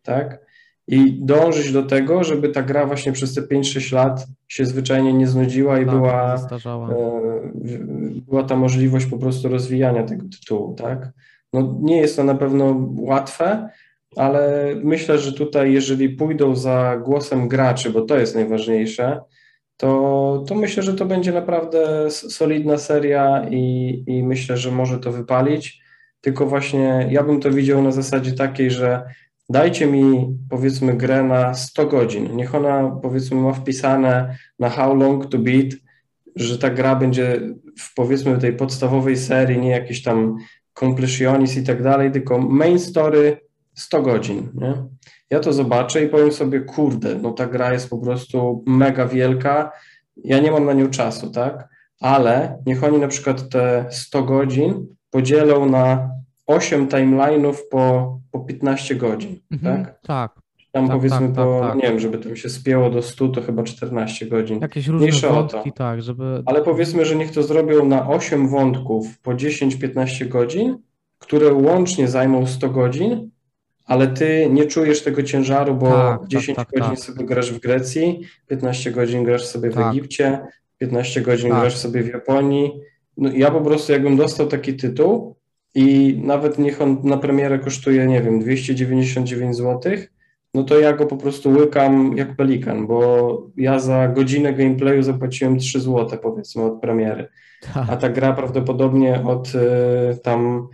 [0.03, 0.48] tak?
[0.91, 5.27] I dążyć do tego, żeby ta gra właśnie przez te 5-6 lat się zwyczajnie nie
[5.27, 6.99] znudziła i tak, była, e,
[8.27, 11.11] była ta możliwość po prostu rozwijania tego tytułu, tak?
[11.53, 13.69] No nie jest to na pewno łatwe,
[14.15, 19.21] ale myślę, że tutaj, jeżeli pójdą za głosem graczy, bo to jest najważniejsze,
[19.77, 25.11] to, to myślę, że to będzie naprawdę solidna seria i, i myślę, że może to
[25.11, 25.81] wypalić.
[26.21, 29.03] Tylko właśnie ja bym to widział na zasadzie takiej, że
[29.49, 32.35] dajcie mi powiedzmy grę na 100 godzin.
[32.35, 35.67] Niech ona powiedzmy ma wpisane na how long to beat,
[36.35, 37.41] że ta gra będzie
[37.79, 40.37] w powiedzmy tej podstawowej serii, nie jakiś tam
[40.79, 43.41] completionist i tak dalej, tylko main story
[43.75, 44.73] 100 godzin, nie?
[45.29, 49.71] Ja to zobaczę i powiem sobie, kurde, no ta gra jest po prostu mega wielka,
[50.17, 51.67] ja nie mam na nią czasu, tak?
[51.99, 56.09] Ale niech oni na przykład te 100 godzin podzielą na
[56.49, 60.01] 8 timeline'ów po, po 15 godzin, mhm, tak?
[60.01, 60.41] Tak.
[60.71, 63.41] Tam tak, powiedzmy tak, po, tak, nie wiem, żeby tam się spięło do 100, to
[63.41, 64.59] chyba 14 godzin.
[64.61, 66.43] Jakieś różne Mniejsze wątki, tak, żeby...
[66.45, 70.77] Ale powiedzmy, że niech to zrobią na 8 wątków po 10-15 godzin,
[71.19, 73.29] które łącznie zajmą 100 godzin,
[73.85, 77.05] ale ty nie czujesz tego ciężaru, bo tak, 10 tak, tak, godzin tak.
[77.05, 79.91] sobie grasz w Grecji, 15 godzin grasz sobie w tak.
[79.91, 80.39] Egipcie,
[80.77, 81.59] 15 godzin tak.
[81.59, 82.71] grasz sobie w Japonii.
[83.17, 85.38] No, ja po prostu jakbym dostał taki tytuł
[85.75, 89.91] i nawet niech on na premierę kosztuje, nie wiem, 299 zł,
[90.53, 95.57] no to ja go po prostu łykam jak pelikan, bo ja za godzinę gameplayu zapłaciłem
[95.57, 97.27] 3 zł powiedzmy od premiery,
[97.89, 100.67] a ta gra prawdopodobnie od y, tam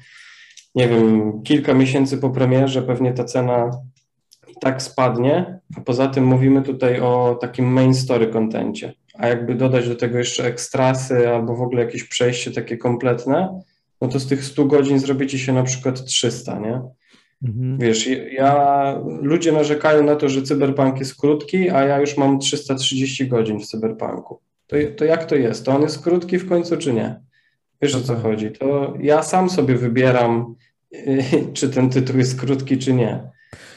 [0.76, 3.72] nie wiem, kilka miesięcy po premierze pewnie ta cena
[4.48, 9.56] i tak spadnie, a poza tym mówimy tutaj o takim main story kontencie, a jakby
[9.56, 13.62] dodać do tego jeszcze ekstrasy albo w ogóle jakieś przejście takie kompletne,
[14.06, 16.82] no to z tych 100 godzin zrobi ci się na przykład 300, nie?
[17.44, 17.78] Mhm.
[17.80, 23.28] Wiesz, ja, ludzie narzekają na to, że cyberpunk jest krótki, a ja już mam 330
[23.28, 24.40] godzin w cyberpunku.
[24.68, 25.66] To, to jak to jest?
[25.66, 27.20] To on jest krótki w końcu, czy nie?
[27.82, 28.52] Wiesz o co chodzi?
[28.52, 30.56] To ja sam sobie wybieram,
[31.54, 33.30] czy ten tytuł jest krótki, czy nie.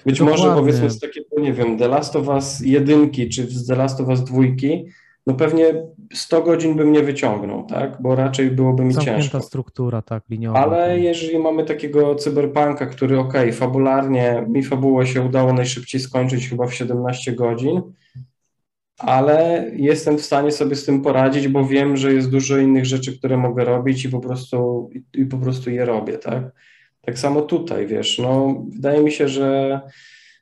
[0.07, 0.45] Być Dokładnie.
[0.45, 4.01] może powiedzmy z takiego, nie wiem, The Last of Us jedynki, czy z The Last
[4.01, 4.85] of Us dwójki,
[5.27, 5.65] no pewnie
[6.13, 8.03] 100 godzin bym nie wyciągnął, tak?
[8.03, 9.41] Bo raczej byłoby mi Zamknięta ciężko.
[9.41, 10.59] struktura, tak, liniowa.
[10.59, 11.03] Ale tak.
[11.03, 16.75] jeżeli mamy takiego cyberpunka, który ok, fabularnie, mi fabułę się udało najszybciej skończyć chyba w
[16.75, 17.83] 17 godzin,
[18.99, 23.19] ale jestem w stanie sobie z tym poradzić, bo wiem, że jest dużo innych rzeczy,
[23.19, 26.45] które mogę robić i po prostu, i, i po prostu je robię, tak?
[27.01, 29.81] Tak samo tutaj, wiesz, no wydaje mi się, że,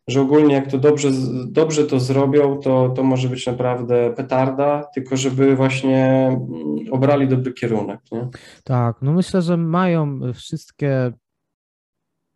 [0.08, 1.08] że ogólnie jak to dobrze,
[1.46, 7.52] dobrze to zrobią, to, to może być naprawdę petarda, tylko żeby właśnie mm, obrali dobry
[7.52, 8.28] kierunek, nie?
[8.64, 11.12] Tak, no myślę, że mają wszystkie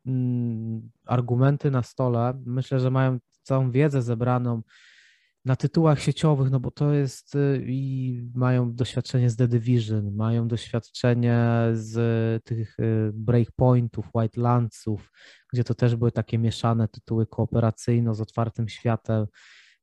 [0.06, 2.42] mm, argumenty na stole.
[2.46, 4.62] Myślę, że mają całą wiedzę zebraną
[5.44, 10.48] na tytułach sieciowych, no bo to jest y, i mają doświadczenie z The Division, mają
[10.48, 11.38] doświadczenie
[11.72, 15.10] z tych y, breakpointów, White Landsów,
[15.52, 19.26] gdzie to też były takie mieszane tytuły kooperacyjno z otwartym światem.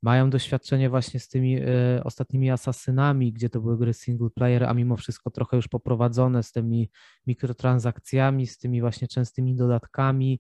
[0.04, 1.66] Mają doświadczenie właśnie z tymi y,
[2.04, 6.52] ostatnimi asasynami, gdzie to były gry single player, a mimo wszystko trochę już poprowadzone z
[6.52, 6.92] tymi
[7.28, 10.40] mikrotransakcjami, z tymi właśnie częstymi dodatkami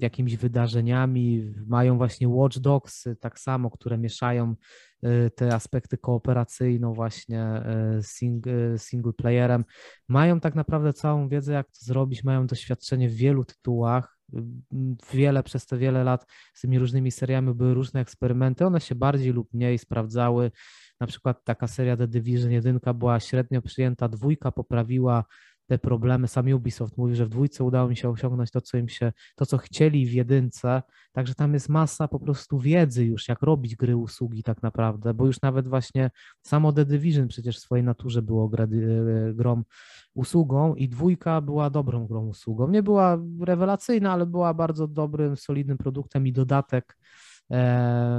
[0.00, 1.54] jakimiś wydarzeniami.
[1.66, 4.54] Mają właśnie Watch Dogs, tak samo, które mieszają
[5.02, 8.00] e, te aspekty kooperacyjno właśnie e,
[8.46, 9.64] e, single playerem.
[10.08, 14.16] Mają tak naprawdę całą wiedzę, jak to zrobić, mają doświadczenie w wielu tytułach.
[15.12, 18.66] Wiele przez te wiele lat z tymi różnymi seriami były różne eksperymenty.
[18.66, 20.50] One się bardziej lub mniej sprawdzały.
[21.00, 25.24] Na przykład taka seria The Division 1 była średnio przyjęta, dwójka poprawiła
[25.70, 26.28] te problemy.
[26.28, 29.46] Sam Ubisoft mówi, że w dwójce udało mi się osiągnąć to, co im się, to,
[29.46, 30.82] co chcieli w jedynce.
[31.12, 35.26] Także tam jest masa po prostu wiedzy już, jak robić gry, usługi tak naprawdę, bo
[35.26, 36.10] już nawet właśnie
[36.42, 39.62] samo The Division przecież w swojej naturze było e, grą
[40.14, 42.68] usługą i dwójka była dobrą grą usługą.
[42.68, 46.96] Nie była rewelacyjna, ale była bardzo dobrym, solidnym produktem i dodatek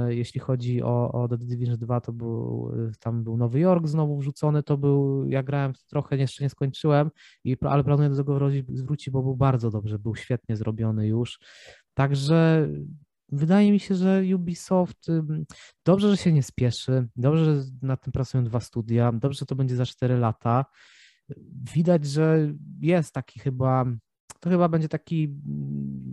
[0.08, 4.62] jeśli chodzi o, o The Division 2, to był, tam był Nowy Jork znowu wrzucony,
[4.62, 7.10] to był, ja grałem trochę, jeszcze nie skończyłem,
[7.44, 11.38] i, ale planuję do tego wrócić, bo był bardzo dobrze, był świetnie zrobiony już.
[11.94, 12.68] Także
[13.28, 15.06] wydaje mi się, że Ubisoft
[15.86, 19.54] dobrze, że się nie spieszy, dobrze, że nad tym pracują dwa studia, dobrze, że to
[19.54, 20.64] będzie za 4 lata.
[21.74, 23.84] Widać, że jest taki chyba
[24.42, 25.34] to chyba będzie taki,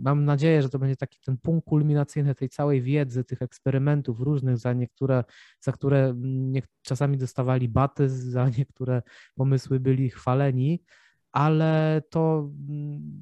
[0.02, 4.58] mam nadzieję, że to będzie taki ten punkt kulminacyjny tej całej wiedzy, tych eksperymentów różnych,
[4.58, 5.24] za niektóre,
[5.60, 9.02] za które mm, nie, czasami dostawali baty, za niektóre
[9.34, 10.82] pomysły byli chwaleni,
[11.32, 13.20] ale to, mm,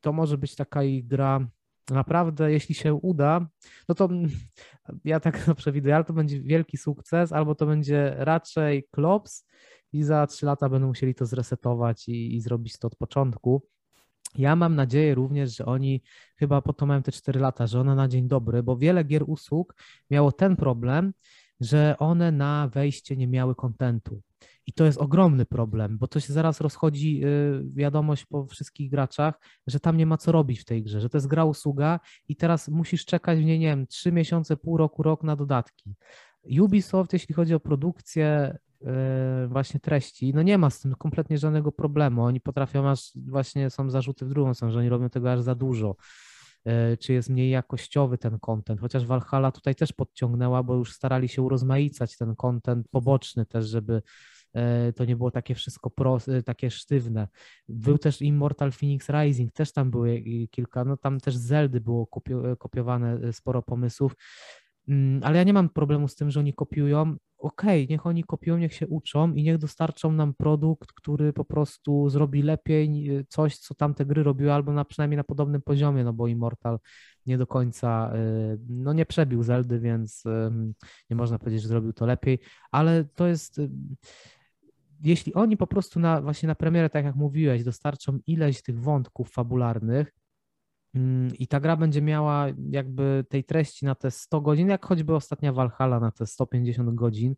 [0.00, 1.48] to może być taka gra
[1.90, 3.46] naprawdę, jeśli się uda,
[3.88, 4.08] no to
[5.04, 9.46] ja tak to przewiduję, ale to będzie wielki sukces, albo to będzie raczej klops
[9.92, 13.62] i za trzy lata będą musieli to zresetować i, i zrobić to od początku.
[14.34, 16.02] Ja mam nadzieję również, że oni
[16.36, 19.24] chyba po to mają te 4 lata, że one na dzień dobry, bo wiele gier
[19.26, 19.74] usług
[20.10, 21.12] miało ten problem,
[21.60, 24.22] że one na wejście nie miały kontentu.
[24.66, 29.40] I to jest ogromny problem, bo to się zaraz rozchodzi y, wiadomość po wszystkich graczach,
[29.66, 32.36] że tam nie ma co robić w tej grze, że to jest gra usługa i
[32.36, 35.94] teraz musisz czekać w niej, nie wiem, trzy miesiące, pół roku, rok na dodatki.
[36.60, 38.58] Ubisoft, jeśli chodzi o produkcję
[39.48, 42.24] właśnie treści, no nie ma z tym kompletnie żadnego problemu.
[42.24, 45.54] Oni potrafią aż, właśnie są zarzuty w drugą stronę, że oni robią tego aż za
[45.54, 45.96] dużo
[46.68, 51.28] y, czy jest mniej jakościowy ten content, chociaż Valhalla tutaj też podciągnęła, bo już starali
[51.28, 54.02] się urozmaicać ten content poboczny też, żeby
[54.54, 57.28] E, to nie było takie wszystko pro, e, takie sztywne.
[57.68, 62.56] Był też Immortal Phoenix Rising, też tam były kilka, no tam też Zeldy było kopio,
[62.56, 64.16] kopiowane e, sporo pomysłów,
[64.88, 67.16] mm, ale ja nie mam problemu z tym, że oni kopiują.
[67.38, 71.44] Okej, okay, niech oni kopiują, niech się uczą i niech dostarczą nam produkt, który po
[71.44, 76.12] prostu zrobi lepiej coś, co tamte gry robiły, albo na, przynajmniej na podobnym poziomie, no
[76.12, 76.78] bo Immortal
[77.26, 78.12] nie do końca,
[78.68, 80.24] no nie przebił Zeldy, więc
[81.10, 82.38] nie można powiedzieć, że zrobił to lepiej,
[82.70, 83.60] ale to jest
[85.00, 89.30] jeśli oni po prostu na, właśnie na premierę, tak jak mówiłeś, dostarczą ileś tych wątków
[89.30, 90.17] fabularnych
[91.38, 95.52] i ta gra będzie miała jakby tej treści na te 100 godzin, jak choćby ostatnia
[95.52, 97.34] Valhalla na te 150 godzin,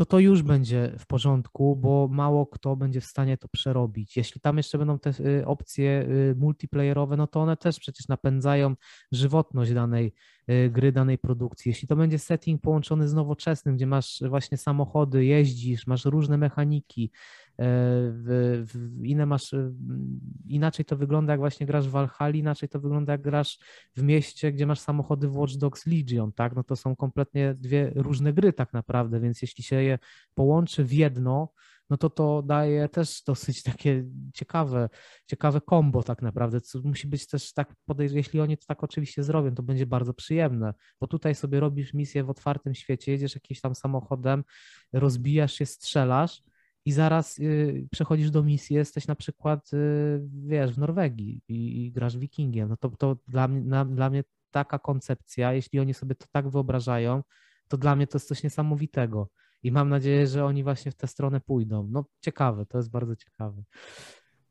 [0.00, 4.16] to to już będzie w porządku, bo mało kto będzie w stanie to przerobić.
[4.16, 8.74] Jeśli tam jeszcze będą te y, opcje y, multiplayerowe, no to one też przecież napędzają
[9.12, 10.14] żywotność danej
[10.70, 11.68] gry, danej produkcji.
[11.68, 17.10] Jeśli to będzie setting połączony z nowoczesnym, gdzie masz właśnie samochody, jeździsz, masz różne mechaniki,
[17.60, 17.64] E,
[18.12, 19.72] w, w, inne masz, e,
[20.48, 23.58] inaczej to wygląda, jak właśnie grasz w Valhalla, inaczej to wygląda, jak grasz
[23.96, 26.56] w mieście, gdzie masz samochody w Watch Dogs Legion, tak?
[26.56, 29.98] No to są kompletnie dwie różne gry tak naprawdę, więc jeśli się je
[30.34, 31.52] połączy w jedno,
[31.90, 34.88] no to to daje też dosyć takie ciekawe,
[35.26, 39.54] ciekawe kombo tak naprawdę, co musi być też tak jeśli oni to tak oczywiście zrobią,
[39.54, 43.74] to będzie bardzo przyjemne, bo tutaj sobie robisz misję w otwartym świecie, jedziesz jakimś tam
[43.74, 44.44] samochodem,
[44.92, 46.42] rozbijasz się, strzelasz,
[46.84, 51.92] i zaraz y, przechodzisz do misji, jesteś na przykład, y, wiesz, w Norwegii i, i
[51.92, 56.14] grasz wikingiem, no to, to dla, mnie, na, dla mnie taka koncepcja, jeśli oni sobie
[56.14, 57.22] to tak wyobrażają,
[57.68, 59.30] to dla mnie to jest coś niesamowitego
[59.62, 61.88] i mam nadzieję, że oni właśnie w tę stronę pójdą.
[61.90, 63.62] No ciekawe, to jest bardzo ciekawe.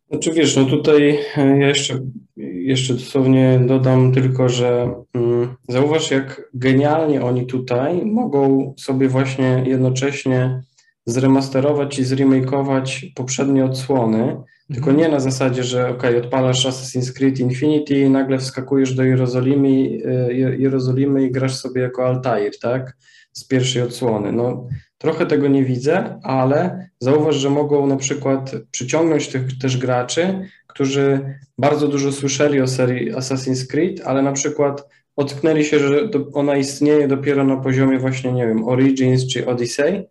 [0.09, 1.99] Znaczy wiesz, no tutaj ja jeszcze,
[2.37, 10.61] jeszcze dosłownie dodam tylko, że mm, zauważ jak genialnie oni tutaj mogą sobie właśnie jednocześnie
[11.05, 14.43] zremasterować i zremakeować poprzednie odsłony, mhm.
[14.73, 19.69] tylko nie na zasadzie, że ok, odpalasz Assassin's Creed Infinity i nagle wskakujesz do Jerozolimy,
[19.69, 22.97] y, Jerozolimy i grasz sobie jako Altair, tak?
[23.39, 24.31] Z pierwszej odsłony.
[24.31, 24.67] No,
[24.97, 31.35] trochę tego nie widzę, ale zauważ, że mogą na przykład przyciągnąć tych też graczy, którzy
[31.57, 37.07] bardzo dużo słyszeli o serii Assassin's Creed, ale na przykład otknęli się, że ona istnieje
[37.07, 40.07] dopiero na poziomie właśnie, nie wiem, Origins czy Odyssey,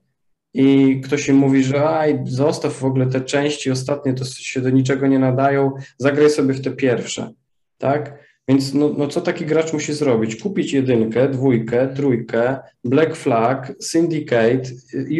[0.54, 4.70] i ktoś im mówi, że aj, zostaw w ogóle te części ostatnie, to się do
[4.70, 7.32] niczego nie nadają, zagraj sobie w te pierwsze,
[7.78, 8.27] tak?
[8.48, 10.36] Więc no, no co taki gracz musi zrobić?
[10.36, 14.62] Kupić jedynkę, dwójkę, trójkę, Black Flag, Syndicate,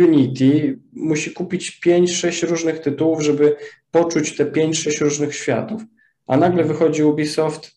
[0.03, 3.57] Unity, musi kupić 5-6 różnych tytułów, żeby
[3.91, 5.83] poczuć te 5-6 różnych światów.
[6.27, 7.71] A nagle wychodzi Ubisoft,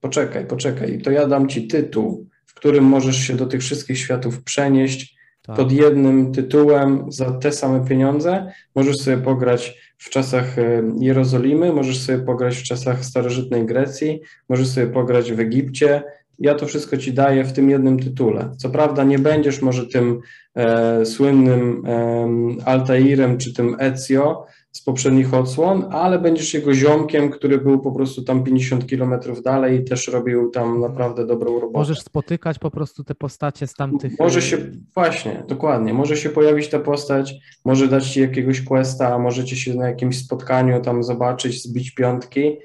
[0.00, 4.42] poczekaj, poczekaj, to ja dam ci tytuł, w którym możesz się do tych wszystkich światów
[4.42, 5.56] przenieść, tak.
[5.56, 8.52] pod jednym tytułem za te same pieniądze.
[8.74, 14.68] Możesz sobie pograć w czasach e, Jerozolimy, możesz sobie pograć w czasach starożytnej Grecji, możesz
[14.68, 16.02] sobie pograć w Egipcie.
[16.38, 18.50] Ja to wszystko ci daję w tym jednym tytule.
[18.56, 20.20] Co prawda nie będziesz może tym
[20.54, 22.28] e, słynnym e,
[22.64, 28.22] Altairem czy tym Ezio, z poprzednich odsłon, ale będziesz jego ziomkiem, który był po prostu
[28.22, 31.78] tam 50 kilometrów dalej i też robił tam naprawdę dobrą robotę.
[31.78, 34.12] Możesz spotykać po prostu te postacie z tamtych...
[34.18, 34.58] Może się,
[34.94, 37.34] właśnie, dokładnie, może się pojawić ta postać,
[37.64, 42.56] może dać ci jakiegoś questa, możecie się na jakimś spotkaniu tam zobaczyć, zbić piątki,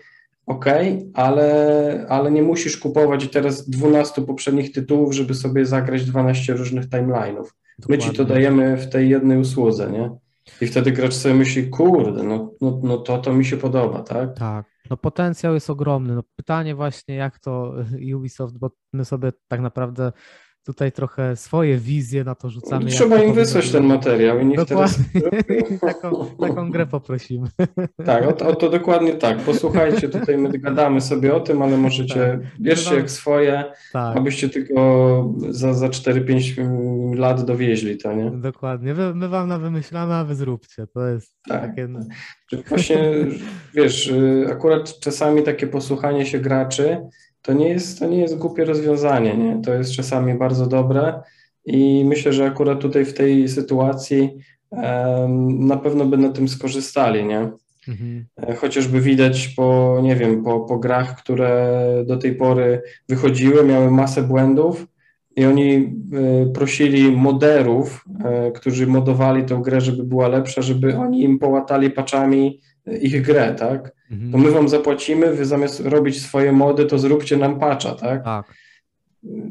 [0.45, 6.89] okay, ale, ale nie musisz kupować teraz 12 poprzednich tytułów, żeby sobie zagrać 12 różnych
[6.89, 7.45] timeline'ów.
[7.89, 10.22] My ci to dajemy w tej jednej usłudze, nie?
[10.61, 14.37] I wtedy gracz sobie myśli, kurde, no, no, no to, to mi się podoba, tak?
[14.37, 14.65] Tak.
[14.89, 16.15] No potencjał jest ogromny.
[16.15, 17.73] No pytanie właśnie, jak to
[18.15, 20.11] Ubisoft, bo my sobie tak naprawdę
[20.65, 22.85] tutaj trochę swoje wizje na to rzucamy.
[22.85, 25.21] Trzeba im wysłać ten materiał i niech dokładnie.
[25.21, 25.79] teraz...
[25.93, 27.47] taką, taką grę poprosimy.
[28.05, 29.37] Tak, o to, o to, dokładnie tak.
[29.37, 32.61] Posłuchajcie, tutaj my gadamy sobie o tym, ale możecie, tak.
[32.61, 33.63] bierzcie jak swoje,
[33.93, 34.17] tak.
[34.17, 38.31] abyście tylko za, za 4-5 lat dowieźli to, nie?
[38.31, 38.93] Dokładnie.
[39.13, 40.87] My, wam na wymyślamy, a wy zróbcie.
[40.87, 41.61] To jest tak.
[41.61, 41.87] takie...
[41.87, 41.99] No.
[42.69, 43.13] Właśnie,
[43.73, 47.01] wiesz, y, akurat czasami takie posłuchanie się graczy
[47.43, 49.61] to nie jest, to nie jest głupie rozwiązanie, nie?
[49.61, 51.21] To jest czasami bardzo dobre
[51.65, 54.29] i myślę, że akurat tutaj w tej sytuacji
[54.71, 57.51] um, na pewno by na tym skorzystali, nie?
[57.87, 58.25] Mhm.
[58.37, 63.91] E, chociażby widać po, nie wiem, po, po grach, które do tej pory wychodziły, miały
[63.91, 64.87] masę błędów
[65.35, 68.05] i oni y, prosili moderów,
[68.47, 73.55] y, którzy modowali tę grę, żeby była lepsza, żeby oni im połatali paczami ich grę,
[73.59, 73.91] tak?
[74.11, 74.31] Mhm.
[74.31, 78.23] To my wam zapłacimy, wy zamiast robić swoje mody, to zróbcie nam patcha, tak?
[78.23, 78.53] Tak.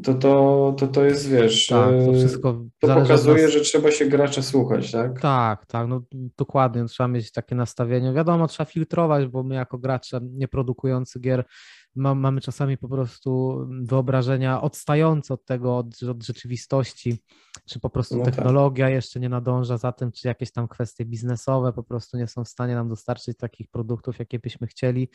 [0.03, 4.05] To, to, to, to jest, wiesz, tak, to, e, wszystko to pokazuje, że trzeba się
[4.05, 5.19] gracza słuchać, tak?
[5.21, 6.01] Tak, tak, no
[6.37, 8.13] dokładnie, trzeba mieć takie nastawienie.
[8.13, 11.45] Wiadomo, trzeba filtrować, bo my jako gracze nie produkujący gier
[11.95, 17.23] mamy czasami po prostu wyobrażenia odstające od tego, od, od rzeczywistości,
[17.65, 18.35] czy po prostu no tak.
[18.35, 18.93] technologia tak.
[18.93, 22.49] jeszcze nie nadąża za tym, czy jakieś tam kwestie biznesowe po prostu nie są w
[22.49, 25.09] stanie nam dostarczyć takich produktów, jakie byśmy chcieli.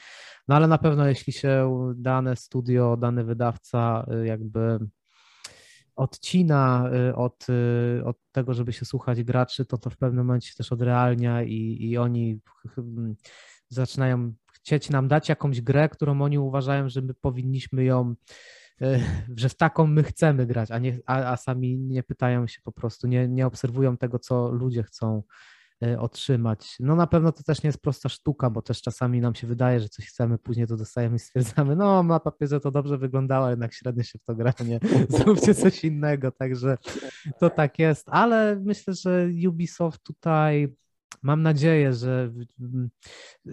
[0.48, 4.78] No ale na pewno, jeśli się dane studio, dany wydawca y, jakby
[5.96, 10.54] odcina y, od, y, od tego, żeby się słuchać graczy, to to w pewnym momencie
[10.56, 12.40] też odrealnia i, i oni
[13.68, 14.32] zaczynają
[14.68, 18.14] chcieć nam dać jakąś grę, którą oni uważają, że my powinniśmy ją,
[18.80, 19.00] e,
[19.36, 22.72] że w taką my chcemy grać, a, nie, a, a sami nie pytają się po
[22.72, 25.22] prostu, nie, nie obserwują tego, co ludzie chcą
[25.84, 26.76] e, otrzymać.
[26.80, 29.80] No na pewno to też nie jest prosta sztuka, bo też czasami nam się wydaje,
[29.80, 33.74] że coś chcemy, później to dostajemy i stwierdzamy, no na papierze to dobrze wyglądało, jednak
[33.74, 34.80] średnio się w to gra, nie,
[35.18, 36.78] zróbcie coś innego, także
[37.40, 40.74] to tak jest, ale myślę, że Ubisoft tutaj
[41.22, 42.32] mam nadzieję, że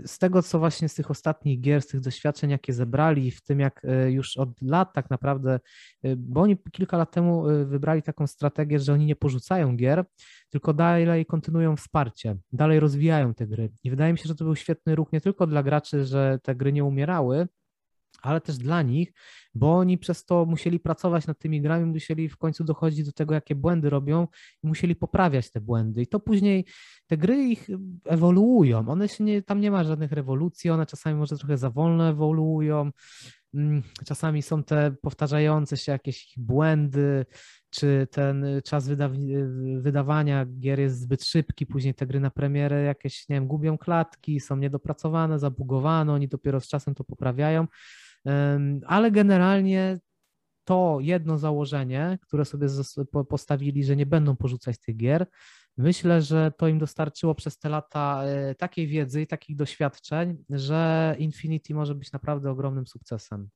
[0.06, 3.60] z tego, co właśnie z tych ostatnich gier, z tych doświadczeń, jakie zebrali, w tym
[3.60, 5.60] jak e, już od lat tak naprawdę,
[6.04, 10.06] e, bo oni kilka lat temu e, wybrali taką strategię, że oni nie porzucają gier,
[10.50, 13.72] tylko dalej kontynuują wsparcie, dalej rozwijają te gry.
[13.84, 16.56] I wydaje mi się, że to był świetny ruch nie tylko dla graczy, że te
[16.56, 17.48] gry nie umierały,
[18.26, 19.14] ale też dla nich,
[19.56, 23.34] bo oni przez to musieli pracować nad tymi grami, musieli w końcu dochodzić do tego,
[23.34, 24.28] jakie błędy robią
[24.64, 26.02] i musieli poprawiać te błędy.
[26.02, 26.66] I to później
[27.08, 27.68] te gry ich
[28.06, 28.90] ewoluują.
[28.90, 32.92] One się nie, tam nie ma żadnych rewolucji, one czasami może trochę za wolno ewoluują.
[33.54, 37.26] Mm, czasami są te powtarzające się jakieś błędy,
[37.70, 38.90] czy ten czas
[39.78, 44.40] wydawania gier jest zbyt szybki, później te gry na premierę jakieś, nie wiem, gubią klatki,
[44.40, 47.68] są niedopracowane, zabugowane, oni dopiero z czasem to poprawiają
[48.86, 50.00] ale generalnie
[50.64, 52.68] to jedno założenie, które sobie
[53.30, 55.28] postawili, że nie będą porzucać tych gier,
[55.78, 61.16] myślę, że to im dostarczyło przez te lata e, takiej wiedzy i takich doświadczeń, że
[61.20, 63.50] Infinity może być naprawdę ogromnym sukcesem.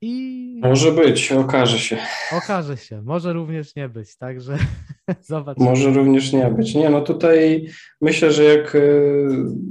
[0.00, 0.60] I...
[0.62, 1.98] Może być, okaże się.
[2.32, 4.58] Okaże się, może również nie być, także
[5.22, 5.66] zobaczymy.
[5.66, 6.74] Może również nie być.
[6.74, 7.66] Nie, no tutaj
[8.00, 9.28] myślę, że jak y,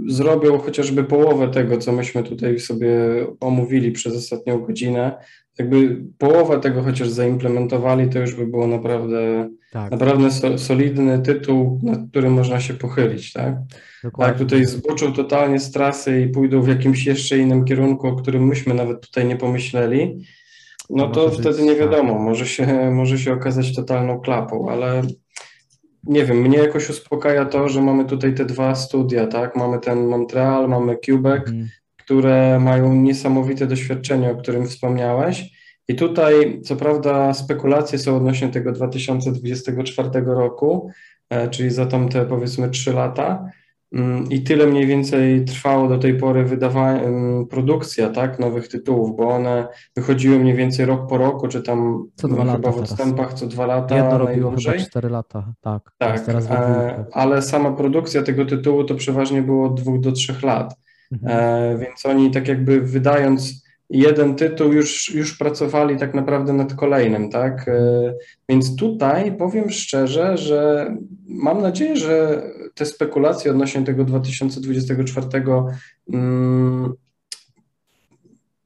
[0.08, 2.98] zrobią chociażby połowę tego, co myśmy tutaj sobie
[3.40, 5.18] omówili przez ostatnią godzinę,
[5.60, 9.92] jakby połowę tego chociaż zaimplementowali, to już by było naprawdę, tak.
[9.92, 13.56] naprawdę solidny tytuł, nad którym można się pochylić, tak?
[14.04, 14.32] Dokładnie.
[14.32, 18.48] Jak tutaj zboczą totalnie z trasy i pójdą w jakimś jeszcze innym kierunku, o którym
[18.48, 20.26] myśmy nawet tutaj nie pomyśleli,
[20.90, 22.22] no to, to wtedy nie wiadomo, tak.
[22.22, 25.02] może się, może się okazać totalną klapą, ale
[26.06, 29.56] nie wiem, mnie jakoś uspokaja to, że mamy tutaj te dwa studia, tak?
[29.56, 31.68] Mamy ten Montreal, mamy Quebec, mm
[32.06, 35.52] które mają niesamowite doświadczenie, o którym wspomniałeś.
[35.88, 40.90] I tutaj, co prawda, spekulacje są odnośnie tego 2024 roku,
[41.30, 43.50] e, czyli za tam te powiedzmy 3 lata.
[43.96, 47.02] Mm, I tyle mniej więcej trwało do tej pory wydawanie,
[47.50, 52.28] produkcja tak, nowych tytułów, bo one wychodziły mniej więcej rok po roku, czy tam co
[52.28, 53.96] dwa chyba w odstępach co dwa lata.
[53.96, 55.92] Jedno robiło chyba 4 lata, tak.
[55.98, 60.76] Tak, e, ale sama produkcja tego tytułu to przeważnie było od dwóch do trzech lat.
[61.12, 61.40] Mhm.
[61.40, 67.30] E, więc oni tak jakby wydając jeden tytuł już, już pracowali tak naprawdę nad kolejnym,
[67.30, 67.68] tak?
[67.68, 68.14] E,
[68.50, 70.92] więc tutaj powiem szczerze, że
[71.28, 72.44] mam nadzieję, że
[72.76, 75.28] te spekulacje odnośnie tego 2024
[76.08, 76.94] mm,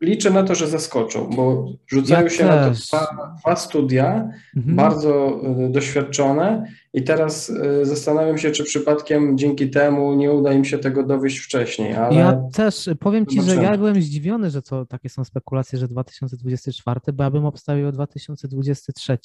[0.02, 2.88] liczę na to, że zaskoczą, bo rzucają Ja się na to też.
[2.88, 4.76] dwa, dwa studia, Mhm.
[4.76, 10.66] bardzo y, doświadczone i teraz y, zastanawiam się, czy przypadkiem dzięki temu nie uda im
[10.66, 13.78] się tego dowieść wcześniej, Ja też powiem ci, że ja zobaczymy.
[13.78, 19.18] byłem zdziwiony, że to takie są spekulacje, że 2024, bo ja bym obstawił 2023,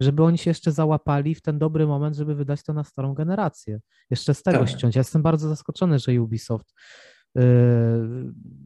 [0.00, 3.80] żeby oni się jeszcze załapali w ten dobry moment, żeby wydać to na starą generację.
[4.10, 4.68] Jeszcze z tego Tak.
[4.68, 4.94] ściąć.
[4.96, 6.74] Ja jestem bardzo zaskoczony, że Ubisoft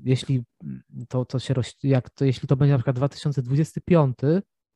[0.04, 0.42] jeśli
[1.08, 4.16] to, to się jak to, jeśli to będzie na przykład 2025,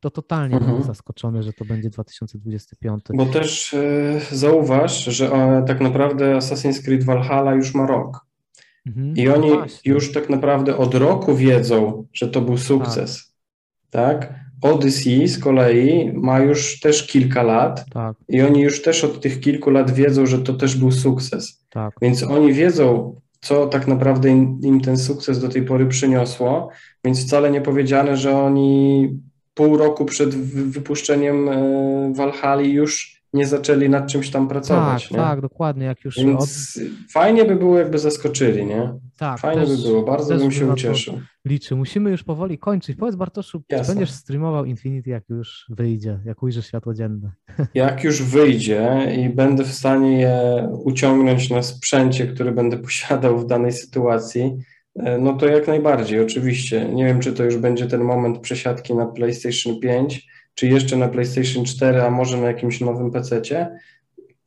[0.00, 0.72] to totalnie Mhm.
[0.72, 3.04] będę zaskoczony, że to będzie 2025.
[3.14, 8.26] bo też y, zauważ, że e, tak naprawdę Assassin's Creed Valhalla już ma rok.
[8.86, 9.16] Mhm.
[9.16, 9.92] I No oni właśnie.
[9.92, 13.34] już tak naprawdę od roku wiedzą, że to był sukces.
[13.90, 14.34] Tak?
[14.62, 19.40] Odyssey z kolei ma już też kilka lat Tak, i oni już też od tych
[19.40, 21.64] kilku lat wiedzą, że to też był sukces.
[21.70, 21.94] tak.
[22.02, 26.68] Więc oni wiedzą, co tak naprawdę im, im ten sukces do tej pory przyniosło,
[27.04, 29.08] więc wcale nie powiedziane, że oni
[29.54, 35.10] pół roku przed wy- wypuszczeniem e, Valhalla już nie zaczęli nad czymś tam Tak, pracować.
[35.10, 35.16] nie?
[35.16, 35.86] tak, dokładnie.
[35.86, 36.80] Jak już od, Więc
[37.12, 38.94] fajnie by było, jakby zaskoczyli, nie?
[39.18, 41.20] tak, Fajnie też- by było, bardzo bym się ucieszył.
[41.44, 41.76] liczy.
[41.76, 42.96] Musimy już powoli kończyć.
[42.96, 47.32] Powiedz Bartoszu, czy będziesz streamował Infinity, jak już wyjdzie, jak ujrzy światło dzienne?
[47.74, 53.46] Jak już wyjdzie i będę w stanie je uciągnąć na sprzęcie, który będę posiadał w
[53.46, 54.56] danej sytuacji,
[54.96, 56.88] e, no to jak najbardziej, oczywiście.
[56.88, 61.08] Nie wiem, czy to już będzie ten moment przesiadki na PlayStation 5, czy jeszcze na
[61.08, 63.78] PlayStation 4, a może na jakimś nowym PC-cie.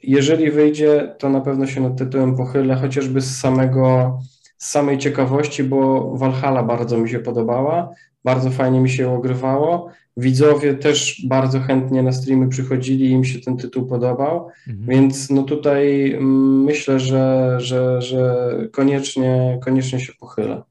[0.03, 4.19] Jeżeli wyjdzie, to na pewno się nad tytułem pochylę, chociażby z samego,
[4.57, 7.89] z samej ciekawości, bo Valhalla bardzo mi się podobała,
[8.23, 9.89] bardzo fajnie mi się ogrywało.
[10.17, 14.87] Widzowie też bardzo chętnie na streamy przychodzili, im się ten tytuł podobał, Mhm.
[14.87, 20.63] więc no tutaj mm, myślę, że, że, że koniecznie, koniecznie się pochylę.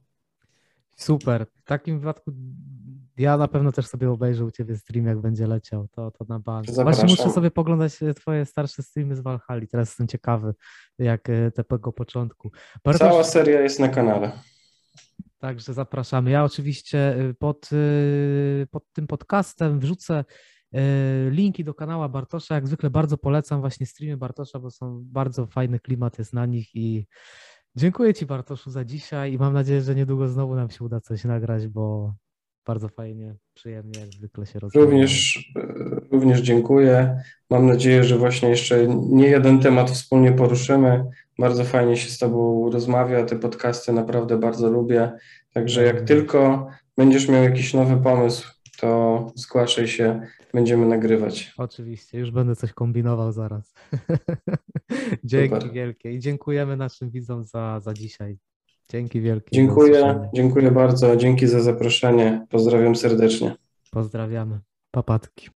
[0.97, 1.47] Super.
[1.55, 2.33] W takim wypadku
[3.19, 5.89] ja na pewno też sobie obejrzę u ciebie stream, jak będzie leciał.
[5.89, 6.67] To, to na bank.
[6.67, 7.07] Właśnie Zapraszam.
[7.07, 9.67] muszę sobie poglądać e, twoje starsze streamy z Valhalla.
[9.71, 10.55] Teraz jestem ciekawy,
[10.99, 12.51] jak e, te tego początku.
[12.85, 14.33] Bartosz, Cała seria jest na kanale.
[15.39, 16.31] Także zapraszamy.
[16.31, 17.71] Ja oczywiście y, pod,
[18.71, 20.25] pod tym podcastem wrzucę
[21.31, 22.55] linki do kanała Bartosza.
[22.55, 26.75] Jak zwykle bardzo polecam właśnie streamy Bartosza, bo są bardzo fajny klimat jest na nich
[26.75, 27.07] i
[27.77, 31.25] dziękuję Ci Bartoszu za dzisiaj i mam nadzieję, że niedługo znowu nam się uda coś
[31.25, 32.15] nagrać, bo
[32.67, 34.85] bardzo fajnie, przyjemnie jak zwykle się rozmawia.
[34.87, 35.61] Również, e,
[36.11, 37.23] również dziękuję.
[37.51, 41.05] Mam nadzieję, że właśnie jeszcze nie jeden temat wspólnie poruszymy.
[41.39, 43.25] Bardzo fajnie się z Tobą rozmawia.
[43.25, 45.13] Te podcasty naprawdę bardzo lubię.
[45.53, 46.07] Także jak Mhm.
[46.07, 48.49] tylko będziesz miał jakiś nowy pomysł,
[48.81, 50.21] to zgłaszaj się,
[50.55, 51.55] będziemy nagrywać.
[51.57, 53.75] Oczywiście, już będę coś kombinował zaraz.
[55.25, 55.73] Dzięki Super.
[55.73, 58.39] wielkie i dziękujemy naszym widzom za, za dzisiaj.
[58.89, 59.57] Dzięki wielkie.
[59.57, 61.17] Dziękuję, dziękuję bardzo.
[61.17, 62.47] Dzięki za zaproszenie.
[62.51, 63.57] Pozdrawiam serdecznie.
[63.91, 64.61] Pozdrawiamy.
[64.91, 65.56] Papatki.